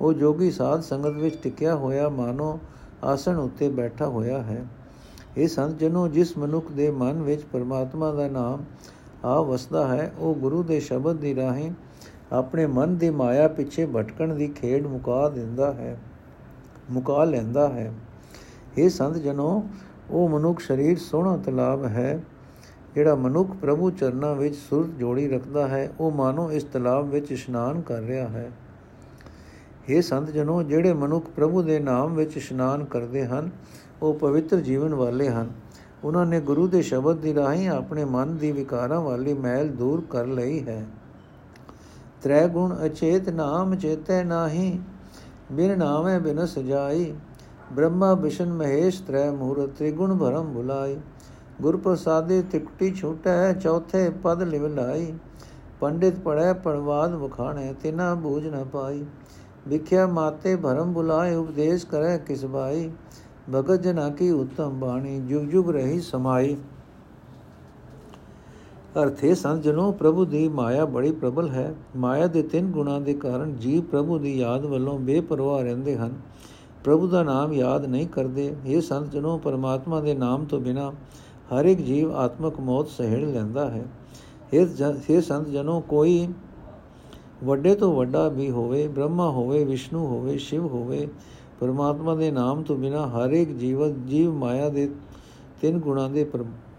ਉਹ 0.00 0.12
ਜੋਗੀ 0.12 0.50
ਸਾਧ 0.50 0.80
ਸੰਗਤ 0.80 1.16
ਵਿੱਚ 1.16 1.36
ਟਿਕਿਆ 1.42 1.74
ਹੋਇਆ 1.74 2.08
ਮਾਨੋ 2.08 2.58
ਆਸਣ 3.04 3.36
ਉੱਤੇ 3.36 3.68
ਬੈਠਾ 3.68 4.06
ਹੋਇਆ 4.06 4.42
ਹੈ। 4.42 4.64
ਇਹ 5.36 5.48
ਸੰਤ 5.48 5.78
ਜਨੋ 5.78 6.06
ਜਿਸ 6.08 6.36
ਮਨੁੱਖ 6.38 6.70
ਦੇ 6.72 6.90
ਮਨ 6.90 7.22
ਵਿੱਚ 7.22 7.42
ਪਰਮਾਤਮਾ 7.42 8.12
ਦਾ 8.12 8.28
ਨਾਮ 8.28 8.64
ਆ 9.24 9.40
ਵਸਦਾ 9.40 9.86
ਹੈ, 9.86 10.12
ਉਹ 10.18 10.34
ਗੁਰੂ 10.34 10.62
ਦੇ 10.62 10.80
ਸ਼ਬਦ 10.80 11.16
ਦੀ 11.16 11.34
ਰਾਹੀਂ 11.34 11.70
ਆਪਣੇ 12.32 12.66
ਮਨ 12.66 12.96
ਦੀ 12.96 13.10
ਮਾਇਆ 13.10 13.48
ਪਿੱਛੇ 13.48 13.86
ਭਟਕਣ 13.86 14.34
ਦੀ 14.34 14.48
ਖੇਡ 14.48 14.86
ਮੁਕਾ 14.86 15.28
ਦਿੰਦਾ 15.28 15.72
ਹੈ, 15.72 15.96
ਮੁਕਾ 16.90 17.24
ਲੈਂਦਾ 17.24 17.68
ਹੈ। 17.68 17.92
ਇਹ 18.78 18.88
ਸੰਤ 18.90 19.16
ਜਨੋ, 19.16 19.62
ਉਹ 20.10 20.28
ਮਨੁੱਖ 20.28 20.60
ਸਰੀਰ 20.60 20.98
ਸੋਹਣਾ 20.98 21.36
ਤਲਾਬ 21.36 21.84
ਹੈ, 21.84 22.20
ਜਿਹੜਾ 22.94 23.14
ਮਨੁੱਖ 23.14 23.50
ਪ੍ਰਭੂ 23.50 23.90
ਚਰਨਾਂ 23.90 24.34
ਵਿੱਚ 24.34 24.56
ਸੁਰਤ 24.56 24.88
ਜੋੜੀ 24.88 25.28
ਰੱਖਦਾ 25.28 25.66
ਹੈ, 25.68 25.90
ਉਹ 26.00 26.10
ਮਾਨੋ 26.10 26.50
ਇਸ 26.50 26.64
ਤਲਾਬ 26.64 27.10
ਵਿੱਚ 27.10 27.32
ਇਸ਼ਨਾਨ 27.32 27.80
ਕਰ 27.80 28.00
ਰਿਹਾ 28.00 28.28
ਹੈ। 28.28 28.50
ਇਹ 29.88 30.02
ਸੰਤ 30.02 30.30
ਜਨੋ, 30.30 30.62
ਜਿਹੜੇ 30.62 30.92
ਮਨੁੱਖ 30.92 31.26
ਪ੍ਰਭੂ 31.26 31.62
ਦੇ 31.62 31.78
ਨਾਮ 31.78 32.14
ਵਿੱਚ 32.14 32.36
ਇਸ਼ਨਾਨ 32.36 32.84
ਕਰਦੇ 32.84 33.26
ਹਨ, 33.26 33.50
ਉਹ 34.02 34.14
ਪਵਿੱਤਰ 34.14 34.60
ਜੀਵਨ 34.60 34.94
ਵਾਲੇ 34.94 35.28
ਹਨ। 35.28 35.50
ਉਹਨਾਂ 36.04 36.26
ਨੇ 36.26 36.40
ਗੁਰੂ 36.40 36.66
ਦੇ 36.68 36.82
ਸ਼ਬਦ 36.82 37.16
ਦੀ 37.16 37.34
ਰਾਹੀਂ 37.34 37.68
ਆਪਣੇ 37.68 38.04
ਮਨ 38.04 38.36
ਦੀ 38.36 38.52
ਵਿਕਾਰਾਂ 38.52 39.00
ਵਾਲੀ 39.00 39.34
ਮੈਲ 39.34 39.68
ਦੂਰ 39.68 40.02
ਕਰ 40.10 40.26
ਲਈ 40.26 40.66
ਹੈ। 40.68 40.86
ਤ੍ਰੈ 42.22 42.46
ਗੁਣ 42.48 42.76
ਅਚੇਤ 42.86 43.28
ਨਾਮ 43.28 43.74
ਚੇਤੈ 43.76 44.22
ਨਾਹੀ, 44.24 44.80
ਬਿਨ 45.52 45.78
ਨਾਮੇ 45.78 46.18
ਬਿਨ 46.18 46.46
ਸਜਾਈ। 46.46 47.14
ਬ੍ਰਹਮਾ 47.72 48.14
ਵਿਸ਼ਨ 48.14 48.52
ਮਹੇਸ਼ 48.52 49.02
ਤ੍ਰੈ 49.02 49.30
ਮੂਰਤ, 49.30 49.70
ਤ੍ਰਿਗੁਣ 49.70 50.16
ਭਰਮ 50.18 50.52
ਭੁਲਾਈ। 50.52 50.96
ਗੁਰ 51.62 51.76
ਪ੍ਰਸਾਦੇ 51.76 52.42
ਤਿਕਟੀ 52.42 52.90
ਛੁਟੈ, 52.94 53.52
ਚੌਥੇ 53.52 54.10
ਪਦ 54.10 54.42
ਲਿਵ 54.42 54.66
ਲਾਈ। 54.66 55.14
ਪੰਡਿਤ 55.80 56.18
ਪੜੈ 56.18 56.52
ਪਰਵਾਦ 56.52 57.14
ਵਖਾਣੇ, 57.14 57.74
ਤਿਨਾ 57.82 58.14
ਬੂਝ 58.14 58.46
ਨ 58.46 58.64
ਪਾਈ। 58.64 59.04
ਵਿਖਿਆ 59.68 60.06
ਮਾਤੇ 60.06 60.56
ਭਰਮ 60.56 60.92
ਬੁਲਾਏ, 60.92 61.34
ਉਪਦੇਸ਼ 61.34 61.86
ਕਰੈ 61.86 62.16
ਕਿਸ 62.18 62.44
ਬਾਈ। 62.44 62.90
ਭਗਤ 63.54 63.82
ਜਨਾ 63.82 64.08
ਕੀ 64.10 64.30
ਉਤਮ 64.30 64.78
ਬਾਣੀ, 64.80 65.20
ਜੁਗ 65.20 65.42
ਜੁਗ 65.42 65.70
ਰਹੀ 65.70 66.00
ਸਮਾਈ। 66.00 66.56
ਅਰਥੇ 69.02 69.34
ਸੰਤ 69.34 69.62
ਜਨੋ, 69.62 69.90
ਪ੍ਰਭੂ 69.92 70.24
ਦੀ 70.24 70.48
ਮਾਇਆ 70.48 70.84
ਬੜੀ 70.84 71.10
ਪ੍ਰਬਲ 71.12 71.48
ਹੈ। 71.50 71.74
ਮਾਇਆ 71.96 72.26
ਦੇ 72.26 72.42
ਤਿੰਨ 72.42 72.70
ਗੁਣਾਂ 72.70 73.00
ਦੇ 73.00 73.14
ਕਾਰਨ 73.14 73.56
ਜੀਵ 73.56 73.82
ਪ੍ਰਭੂ 73.82 74.18
ਦੀ 74.18 74.38
ਯਾਦ 74.38 74.64
ਵੱਲੋਂ 74.64 74.98
ਬੇਪਰਵਾਹ 74.98 75.62
ਰਹਿੰਦੇ 75.62 75.96
ਹਨ। 75.96 76.14
ਪ੍ਰਭੂ 76.84 77.08
ਦਾ 77.08 77.22
ਨਾਮ 77.22 77.52
ਯਾਦ 77.52 77.84
ਨਹੀਂ 77.84 78.06
ਕਰਦੇ। 78.06 78.54
ਇਹ 78.66 78.80
ਸੰਤ 78.80 79.10
ਜਨੋ, 79.10 79.36
ਪਰਮਾਤਮਾ 79.38 80.00
ਦੇ 80.00 80.14
ਨਾਮ 80.14 80.44
ਤੋਂ 80.44 80.60
ਬਿਨਾ 80.60 80.90
ਹਰ 81.52 81.64
ਇੱਕ 81.64 81.80
ਜੀਵ 81.80 82.14
ਆਤਮਕ 82.16 82.60
ਮੌਤ 82.60 82.88
ਸਹਿੜ 82.88 83.24
ਲੈਂਦਾ 83.24 83.70
ਹੈ। 83.70 83.84
ਇਹ 84.52 85.20
ਸੰਤ 85.20 85.48
ਜਨੋ, 85.48 85.80
ਕੋਈ 85.80 86.28
ਵੱਡੇ 87.44 87.74
ਤੋਂ 87.74 87.92
ਵੱਡਾ 87.96 88.28
ਵੀ 88.28 88.50
ਹੋਵੇ, 88.50 88.86
ਬ੍ਰਹਮਾ 88.88 89.30
ਹੋਵੇ, 89.30 89.64
ਵਿਸ਼ਨੂੰ 89.64 90.06
ਹੋਵੇ, 90.06 90.36
ਸ਼ਿਵ 90.38 90.66
ਹੋਵੇ, 90.66 91.08
ਪਰਮਾਤਮਾ 91.60 92.14
ਦੇ 92.14 92.30
ਨਾਮ 92.30 92.62
ਤੋਂ 92.62 92.76
ਬਿਨਾ 92.76 93.06
ਹਰ 93.08 93.30
ਇੱਕ 93.30 93.50
ਜੀਵ 93.50 94.06
ਜੀਵ 94.06 94.32
ਮਾਇਆ 94.32 94.68
ਦੇ 94.68 94.90
ਤਿੰਨ 95.60 95.78
ਗੁਣਾਂ 95.78 96.08
ਦੇ 96.10 96.24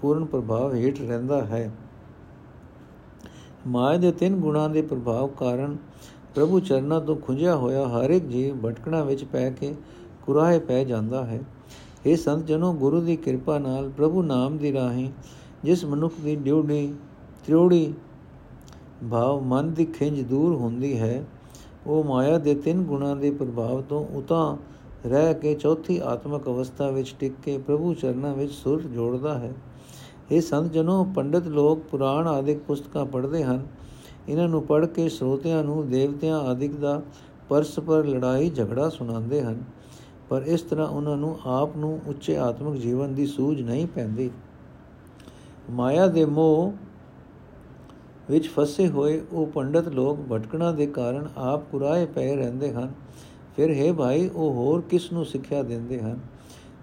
ਪੂਰਨ 0.02 0.26
ਪ੍ਰਭਾਵ 0.26 0.74
ਹੇਠ 0.74 1.02
ਰਹਿੰਦਾ 1.02 1.44
ਹੈ। 1.46 1.72
ਮਾਇਆ 3.68 3.98
ਦੇ 3.98 4.12
ਤਿੰਨ 4.12 4.36
ਗੁਣਾਂ 4.36 4.70
ਦੇ 4.70 4.82
ਪ੍ਰਭਾਵ 4.82 5.28
ਕਾਰਨ 5.28 5.78
ਪ੍ਰਭੂ 6.36 6.60
ਚਰਨਾਂ 6.60 7.02
ਤੋਂ 7.02 7.16
ਖੁੰਝਿਆ 7.16 7.56
ਹੋਇਆ 7.56 7.88
ਹਰ 7.88 8.10
ਇੱਕ 8.10 8.26
ਜੀਵ 8.26 8.58
ਭਟਕਣਾ 8.66 9.04
ਵਿੱਚ 9.04 9.24
ਪੈ 9.24 9.50
ਕੇ 9.50 9.74
ਕੁਰਾਹੇ 10.26 10.60
ਪੈ 10.60 10.84
ਜਾਂਦਾ 10.84 11.26
ਹੈ। 11.26 11.42
ਇਹ 12.06 12.18
ਸੰਤ 12.18 12.46
ਜਨੋ, 12.46 12.74
ਗੁਰੂ 12.74 13.02
ਦੀ 13.02 13.16
ਕਿਰਪਾ 13.16 13.58
ਨਾਲ 13.60 13.90
ਪ੍ਰਭੂ 13.90 14.22
ਨਾਮ 14.24 14.58
ਦੀ 14.58 14.74
ਰਾਹੀਂ 14.74 15.10
ਜਿਸ 15.64 15.86
ਮਨੁੱਖ 15.86 16.14
ਦੀ 16.24 16.36
ਡਿਉੜੀ 16.36 16.94
ਤ੍ਰਿਉੜੀ 17.46 17.94
ਭਾਵ 19.12 19.42
ਮਨ 19.42 19.74
ਦੀ 19.74 19.86
ਖਿੰਝ 19.86 20.22
ਦੂਰ 20.22 20.56
ਹੁੰਦੀ 20.56 21.00
ਹੈ। 21.00 21.26
ਉਹ 21.88 22.04
ਮਾਇਆ 22.04 22.38
ਦੇ 22.38 22.56
ਤਿੰਨ 22.56 22.84
ਗੁਣਾਂ 22.84 23.16
ਦੇ 23.16 23.32
ਪ੍ਰਭਾਵ 23.32 23.82
ਤੋਂ 23.82 24.06
ਉਤਾਂ 24.06 24.58
ਰਹਿ 25.08 25.34
ਕੇ 25.34 25.54
ਚੌਥੀ 25.56 25.98
ਆਤਮਿਕ 25.98 26.48
ਅਵਸਥਾ 26.48 26.90
ਵਿੱਚ 26.90 27.16
ਟਿਕ 27.20 27.34
ਕੇ 27.44 27.58
ਪ੍ਰਭੂ 27.58 27.94
ਚਰਨਾਂ 27.94 28.36
ਵਿੱਚ 28.36 28.52
ਸੁਰ 28.52 28.82
ਜੋੜਦਾ 28.82 29.38
ਹੈ। 29.38 29.54
ਇਹ 30.32 30.42
ਸੰਤ 30.42 30.72
ਜਨੋ 30.72 31.08
ਪੰਡਿਤ 31.16 31.48
ਲੋਕ 31.48 31.80
ਪੁਰਾਣ 31.80 32.28
ਆਦਿਕ 32.28 32.60
ਪੁਸਤਕਾਂ 32.60 33.06
ਪੜ੍ਹਦੇ 33.06 33.44
ਹਨ। 33.44 33.68
ਇਹਨਾਂ 34.30 34.48
ਨੂੰ 34.48 34.64
ਪੜ੍ਹ 34.64 34.86
ਕੇ 34.86 35.10
ਸਰੋਤਿਆਂ 35.10 35.64
ਨੂੰ 35.64 35.90
ਦੇਵਤਿਆਂ 35.90 36.40
ਆਦਿਕ 36.40 36.76
ਦਾ 36.76 37.02
ਪਰਸਪਰ 37.50 38.06
ਲੜਾਈ 38.06 38.50
ਝਗੜਾ 38.50 38.90
ਸੁਣਾਉਂਦੇ 38.90 39.42
ਹਨ। 39.42 39.64
ਪਰ 40.30 40.42
ਇਸ 40.42 40.62
ਤਰ੍ਹਾਂ 40.62 40.88
ਉਹਨਾਂ 40.88 41.18
ਨੂੰ 41.18 41.38
ਆਪ 41.46 41.78
ਨੂੰ 41.78 42.00
ਉੱਚੇ 42.08 42.38
ਆਤਮਿਕ 42.38 42.82
ਜੀਵਨ 42.82 43.16
ਦੀ 43.16 43.26
ਸੂਝ 43.26 43.62
ਨਹੀਂ 43.62 43.88
ਪੈਂਦੀ। 43.88 44.32
ਮਾਇਆ 45.70 46.08
ਦੇ 46.08 46.26
ਮੋਹ 46.26 46.74
ਵਿੱਚ 48.30 48.50
ਫਸੇ 48.50 48.88
ਹੋਏ 48.88 49.22
ਉਹ 49.32 49.48
ਪੰਡਤ 49.48 49.88
ਲੋਕ 49.88 50.20
ਭਟਕਣਾ 50.32 50.72
ਦੇ 50.72 50.88
ਕਾਰਨ 50.88 51.30
ਆਪ 51.38 51.64
ਕੁਰਾਏ 51.72 52.06
ਪਏ 52.06 52.36
ਰਹਿੰਦੇ 52.36 52.74
ਹਨ। 52.74 52.94
ਫਿਰ 53.56 53.74
ਹੈ 53.74 53.94
ਭਾਈ, 53.94 54.28
ਉਹ 54.28 54.54
ਹੋਰ 54.54 54.82
ਕਿਸ 54.82 55.12
ਨੂੰ 55.12 55.26
ਸਿੱਖਿਆ 55.26 55.64
ਦਿੰਦੇ 55.64 56.00
ਹਨ? 56.00 56.20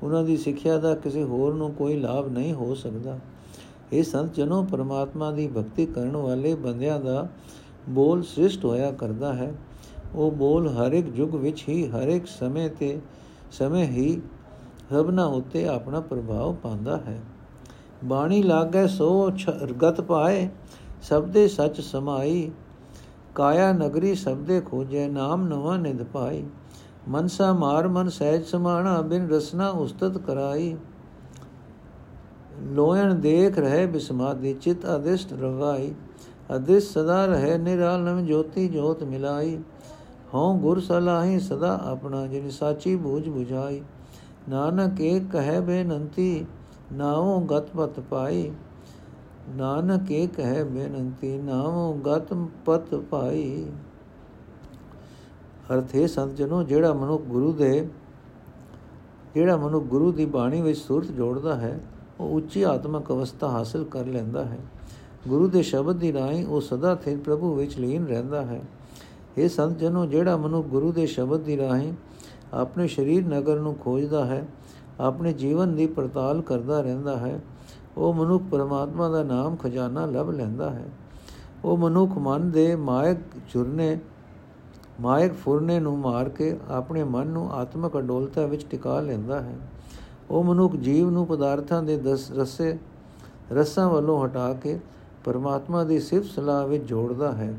ਉਹਨਾਂ 0.02 0.24
ਦੀ 0.24 0.37
ਸਿੱਖਿਆ 0.37 0.78
ਦਾ 0.78 0.94
ਕਿਸੇ 0.94 1.22
ਹੋਰ 1.24 1.54
ਨੂੰ 1.54 1.74
ਕੋਈ 1.74 1.96
ਲਾਭ 1.96 2.28
ਨਹੀਂ 2.28 2.54
ਹੋ 2.54 2.74
ਸਕਦਾ। 2.74 3.18
ਇਹ 3.92 4.02
ਸੰਤ 4.02 4.35
ਜਨੋ, 4.35 4.66
ਪਰਮਾਤਮਾ 4.70 5.30
ਦੀ 5.30 5.48
ਭਗਤੀ 5.48 5.87
ਕਰਨ 5.87 6.16
ਵਾਲੇ 6.16 6.54
ਬੰਦਿਆਂ 6.54 7.00
ਦਾ 7.00 7.28
ਬੋਲ 7.88 8.22
ਸ੍ਰਿਸ਼ਟ 8.22 8.64
ਹੋਇਆ 8.64 8.90
ਕਰਦਾ 8.92 9.33
ਹੈ। 9.33 9.52
ਉਹ 10.14 10.30
ਬੋਲ 10.30 10.68
ਹਰ 10.68 10.92
ਇੱਕ 10.92 11.07
ਯੁੱਗ 11.16 11.35
ਵਿੱਚ 11.35 11.64
ਹੀ, 11.68 11.87
ਹਰ 11.87 12.09
ਇੱਕ 12.09 12.26
ਸਮੇਂ 12.26 12.70
ਤੇ, 12.70 13.00
ਸਮੇਂ 13.52 13.87
ਹੀ 13.87 14.20
ਸਭਨਾ 14.92 15.24
ਉਤੇ 15.24 15.68
ਆਪਣਾ 15.68 16.00
ਪ੍ਰਭਾਵ 16.00 16.54
ਪਾਉਂਦਾ 16.54 16.96
ਹੈ। 16.96 17.20
ਬਾਣੀ 18.04 18.42
ਲਾਗੈ 18.42 18.87
ਸੋ 18.87 19.30
ਗਤ 19.83 20.00
ਪਾਏ 20.00 20.48
ਸਬਦੇ 21.09 21.49
ਸੱਚ 21.49 21.81
ਸਮਾਈ, 21.81 22.51
ਕਾਇਆ 23.35 23.73
ਨਗਰੀ 23.73 24.14
ਸਬਦੇ 24.14 24.61
ਖੋਜੈ, 24.61 25.09
ਨਾਮ 25.09 25.47
ਨਵਾ 25.49 25.77
ਨਿਦ 25.77 26.03
ਪਾਈ। 26.03 26.45
ਮਨਸਾ 27.09 27.53
ਮਾਰ 27.53 27.88
ਮਨ 27.88 28.09
ਸਹਿਜ 28.09 28.45
ਸਮਾਣਾ, 28.45 29.01
ਬਿਨ 29.01 29.29
ਰਸਨਾ 29.29 29.69
ਉਸਤਤ 29.69 30.19
ਕਰਾਈ। 30.19 30.77
ਲੋਇਣ 32.73 33.14
ਦੇਖ 33.14 33.59
ਰਹੇ 33.59 33.87
ਬਿਸਮਾਦੀ, 33.87 34.55
ਚਿਤ 34.55 34.87
ਅਦਿਸ਼ਟ 34.97 35.33
ਰਵਾਈ 35.33 35.95
ਅਦਿਸ 36.57 36.93
ਸਦਾ 36.93 37.25
ਰਹੇ 37.27 37.59
ਨਿਰਾਲਮ 37.59 38.25
ਜੋਤੀ 38.27 38.69
ਜੋਤ 38.69 39.03
ਮਿਲਾਈ। 39.05 39.57
ਹਉ 40.35 40.55
ਗੁਰ 40.59 40.81
ਸਲਾਹੀ, 40.81 41.38
ਸਦਾ 41.40 41.79
ਆਪਣਾ, 41.85 42.27
ਜਿਨ 42.27 42.51
ਸਾਚੀ 42.51 42.97
ਬੂਝ 42.97 43.29
부ਝਾਈ 43.29 43.83
ਨਾਨਕ 44.49 45.01
ਏ 45.01 45.19
ਕਹੈ 45.21 45.61
ਬੇਨੰਤੀ, 45.61 46.47
ਨਾਉ 46.93 47.40
ਗਤ 47.40 47.71
ਪਤ 47.77 48.01
ਪਾਈ। 48.01 48.53
ਨਾਨਕ 49.48 50.12
ਏ 50.12 50.26
ਕਹੈ 50.26 50.64
ਬੇਨੰਤੀ, 50.64 51.38
ਨਾਉ 51.38 51.94
ਗਤ 51.94 52.35
ਪਤ 52.64 52.94
ਪਾਈ 52.94 53.66
ਅਰਥ 55.74 55.94
ਹੈ 55.94 56.07
ਸੰਤ 56.07 56.35
ਜਨੋ, 56.35 56.62
ਜਿਹੜਾ 56.62 56.94
ਮਨੁ 56.94 57.18
ਗੁਰੂ 57.18 57.52
ਦੇ, 57.52 57.88
ਜਿਹੜਾ 59.35 59.57
ਮਨੁ 59.57 59.80
ਗੁਰੂ 59.80 60.12
ਦੀ 60.12 60.24
ਬਾਣੀ 60.24 60.61
ਵਿੱਚ 60.61 60.78
ਸੁਰਤ 60.78 61.07
ਜੋੜਦਾ 61.07 61.54
ਹੈ, 61.57 61.80
ਉਹ 62.20 62.37
ਉੱਚੀ 62.37 62.62
ਆਤਮਿਕ 62.62 63.12
ਅਵਸਥਾ 63.12 63.48
ਹਾਸਲ 63.48 63.85
ਕਰ 63.85 64.07
ਲੈਂਦਾ 64.07 64.44
ਹੈ। 64.44 64.59
ਗੁਰੂ 65.28 65.48
ਦੇ 65.48 65.62
ਸ਼ਬਦ 65.62 65.96
ਦੀ 65.96 66.12
ਰਾਹੀਂ 66.12 66.46
ਉਹ 66.46 66.61
ਸਦਾ 66.61 66.94
ਸਥਿਰ 66.94 67.18
ਪ੍ਰਭੂ 67.18 67.54
ਵਿੱਚ 67.54 67.78
ਲੀਨ 67.78 68.07
ਰਹਿੰਦਾ 68.07 68.42
ਹੈ। 68.42 68.62
ਇਹ 69.38 69.48
ਸੰਤ 69.48 69.78
ਜਨੋ, 69.78 70.07
ਜਿਹੜਾ 70.07 70.37
ਮਨੁ 70.37 70.62
ਗੁਰੂ 70.62 70.92
ਦੇ 70.92 71.07
ਸ਼ਬਦ 71.07 71.40
ਦੀ 71.40 71.57
ਰਾਹੀਂ 71.57 71.92
ਆਪਣੇ 72.52 72.88
ਸਰੀਰ 72.88 73.26
ਨਗਰ 73.26 73.61
ਨੂੰ 73.61 73.74
ਖੋਜਦਾ 73.74 74.24
ਹੈ, 74.24 74.48
ਆਪਣੇ 75.00 75.33
ਜੀਵਨ 75.33 75.74
ਦੀ 75.74 75.87
ਪੜਤਾਲ 75.87 76.42
ਕਰਦਾ 76.42 76.80
ਰਹਿੰਦਾ 76.80 77.16
ਹੈ 77.16 77.40
ਉਹ 77.96 78.14
ਮਨੁੱਖ 78.14 78.44
ਪਰਮਾਤਮਾ 78.50 79.09
ਦਾ 79.09 79.22
ਨਾਮ 79.22 79.57
ਖਜ਼ਾਨਾ 79.57 80.07
ਲੱਭ 80.07 80.30
ਲੈਂਦਾ 80.30 80.70
ਹੈ। 80.70 80.85
ਉਹ 81.64 81.76
ਮਨੁੱਖ 81.76 82.12
ਮਨ 82.18 82.50
ਦੇ 82.50 82.76
ਮਾਇਕ 82.76 83.18
ਚੁਰਨੇ, 83.52 83.98
ਮਾਇਕ 85.00 85.33
ਫੁਰਨੇ 85.33 85.80
ਨੂੰ 85.80 85.98
ਮਾਰ 85.98 86.28
ਕੇ 86.28 86.59
ਆਪਣੇ 86.68 87.04
ਮਨ 87.04 87.26
ਨੂੰ 87.26 87.52
ਆਤਮਿਕ 87.52 87.98
ਅਡੋਲਤਾ 87.98 88.46
ਵਿੱਚ 88.46 88.66
ਟਿਕਾ 88.66 89.00
ਲੈਂਦਾ 89.00 89.40
ਹੈ। 89.40 89.57
ਉਹ 90.30 90.44
ਮਨੁੱਖ 90.44 90.76
ਜੀਵ 90.76 91.11
ਨੂੰ 91.11 91.26
ਪਦਾਰਥਾਂ 91.26 91.83
ਦੇ 91.83 91.96
ਦਸ 91.96 92.33
ਰਸੇ, 92.33 92.78
ਰਸਾਂ 93.52 93.88
ਵੱਲੋਂ 93.88 94.26
ਹਟਾ 94.26 94.52
ਕੇ 94.54 94.80
ਪਰਮਾਤਮਾ 95.24 95.85
ਦੀ 95.85 96.00
ਸਿਫਤ 96.00 96.26
ਸਲਾਹ 96.26 96.66
ਵਿੱਚ 96.66 96.85
ਜੋੜਦਾ 96.85 97.33
ਹੈ। 97.33 97.54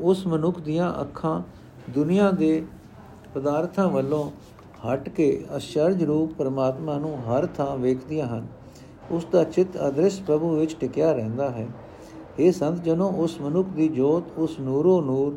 ਉਸ 0.00 0.26
ਮਨੁੱਖ 0.26 0.60
ਦੀਆਂ 0.60 1.00
ਅੱਖਾਂ 1.00 1.42
ਦੁਨੀਆ 1.90 2.30
ਦੇ 2.30 2.66
ਪਦਾਰਥਾਂ 3.34 3.88
ਵੱਲੋਂ 3.88 4.30
ਹਟ 4.84 5.08
ਕੇ 5.08 5.44
ਅਸ਼ਰਜ 5.56 6.04
ਰੂਪ 6.04 6.32
ਪਰਮਾਤਮਾ 6.32 6.98
ਨੂੰ 6.98 7.16
ਹਰ 7.18 7.46
ਥਾਂ 7.46 7.76
ਵੇਖਦੀਆਂ 7.76 8.26
ਹਨ, 8.26 8.46
ਉਸ 9.10 9.26
ਦਾ 9.32 9.44
ਚਿੱਤ 9.44 9.76
ਅਦ੍ਰਿਸ਼ 9.88 10.22
ਪ੍ਰਭੂ 10.22 10.54
ਵਿੱਚ 10.56 10.76
ਟਿਕਿਆ 10.80 11.12
ਰਹਿੰਦਾ 11.12 11.50
ਹੈ। 11.50 11.66
ਇਹ 12.38 12.52
ਸੰਤ 12.52 12.82
ਜਨੋ, 12.82 13.08
ਉਸ 13.08 13.40
ਮਨੁੱਖ 13.40 13.68
ਦੀ 13.68 13.88
ਜੋਤ 13.88 14.38
ਉਸ 14.38 14.58
ਨੂਰੋ 14.60 15.00
ਨੂਰ 15.00 15.36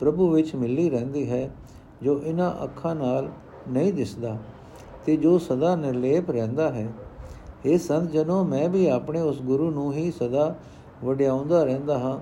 ਪ੍ਰਭੂ 0.00 0.28
ਵਿੱਚ 0.30 0.54
ਮਿਲੀ 0.54 0.88
ਰਹਿੰਦੀ 0.90 1.30
ਹੈ, 1.30 1.50
ਜੋ 2.02 2.20
ਇਹਨਾਂ 2.24 2.52
ਅੱਖਾਂ 2.64 2.94
ਨਾਲ 2.94 3.28
ਨਹੀਂ 3.68 3.92
ਦਿਸਦਾ 3.92 4.36
ਤੇ 5.06 5.16
ਜੋ 5.16 5.38
ਸਦਾ 5.38 5.76
ਨਿਰਲੇਪ 5.76 6.30
ਰਹਿੰਦਾ 6.30 6.70
ਹੈ। 6.72 6.88
ਇਹ 7.66 7.78
ਸੰਤ 7.78 8.10
ਜਨੋ, 8.10 8.44
ਮੈਂ 8.44 8.68
ਵੀ 8.68 8.86
ਆਪਣੇ 8.86 9.20
ਉਸ 9.20 9.42
ਗੁਰੂ 9.42 9.70
ਨੂੰ 9.70 9.92
ਹੀ 9.92 10.10
ਸਦਾ 10.10 10.54
ਵਡਿਆਉਂਦਾ 11.04 11.64
ਰਹਿੰਦਾ 11.64 11.98
ਹਾਂ, 11.98 12.18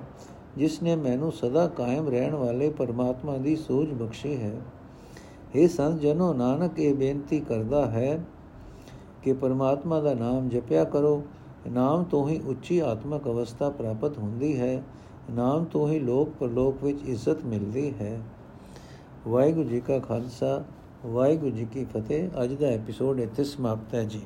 ਜਿਸ 0.59 0.83
ਨੇ 0.83 0.97
ਮੈਨੂੰ 0.97 1.33
ਸਦਾ 1.33 1.67
ਕਾਇਮ 1.69 2.09
ਰਹਿਣ 2.09 2.35
ਵਾਲੇ 2.35 2.71
ਪਰਮਾਤਮਾ 2.71 3.37
ਦੀ 3.37 3.57
ਸੋਝ 3.57 3.89
ਬਖਸ਼ੀ 3.93 4.37
ਹੈ। 4.37 4.53
ਇਹ 5.55 5.69
ਸੰਤ 5.69 6.01
ਜਨੋ, 6.01 6.35
ਨਾਨਕ 6.35 6.79
ਇਹ 6.79 6.95
ਬੇਨਤੀ 6.95 7.40
ਕਰਦਾ 7.40 7.87
ਹੈ 7.87 8.25
ਕਿ 9.23 9.33
ਪਰਮਾਤਮਾ 9.33 10.01
ਦਾ 10.01 10.14
ਨਾਮ 10.14 10.49
ਜਪਿਆ 10.49 10.85
ਕਰੋ। 10.85 11.23
ਨਾਮ 11.71 12.05
ਤੋਂ 12.05 12.29
ਹੀ 12.29 12.40
ਉੱਚੀ 12.47 12.79
ਆਤਮਿਕ 12.79 13.23
ਅਵਸਥਾ 13.25 13.71
ਪ੍ਰਾਪਤ 13.71 14.19
ਹੁੰਦੀ 14.19 14.61
ਹੈ। 14.61 14.83
ਨਾਮ 15.31 15.64
ਤੋਂ 15.64 15.88
ਹੀ 15.88 15.99
ਲੋਕ 15.99 16.29
ਪਰਲੋਕ 16.29 16.85
ਵਿੱਚ 16.85 17.09
ਇੱਜ਼ਤ 17.09 17.45
ਮਿਲਦੀ 17.45 17.95
ਹੈ। 18.01 18.21
ਵਾਹਿਗੁਰੂ 19.29 19.69
ਜੀ 19.69 19.81
ਕਾ 19.81 19.99
ਖਾਲਸਾ, 19.99 20.64
ਵਾਹਿਗੁਰੂ 21.07 21.51
ਜੀ 21.51 21.64
ਕੀ 21.64 21.85
ਫਤਿਹ। 21.85 22.29
ਅੱਜ 22.43 22.53
ਦਾ 22.53 22.67
ਐਪੀਸੋਡ 22.67 23.21
ਇੱਥੇ 23.21 23.45
ਸਮਾਪਤ 23.45 23.95
ਹੈ 23.95 24.05
ਜੀ। 24.05 24.21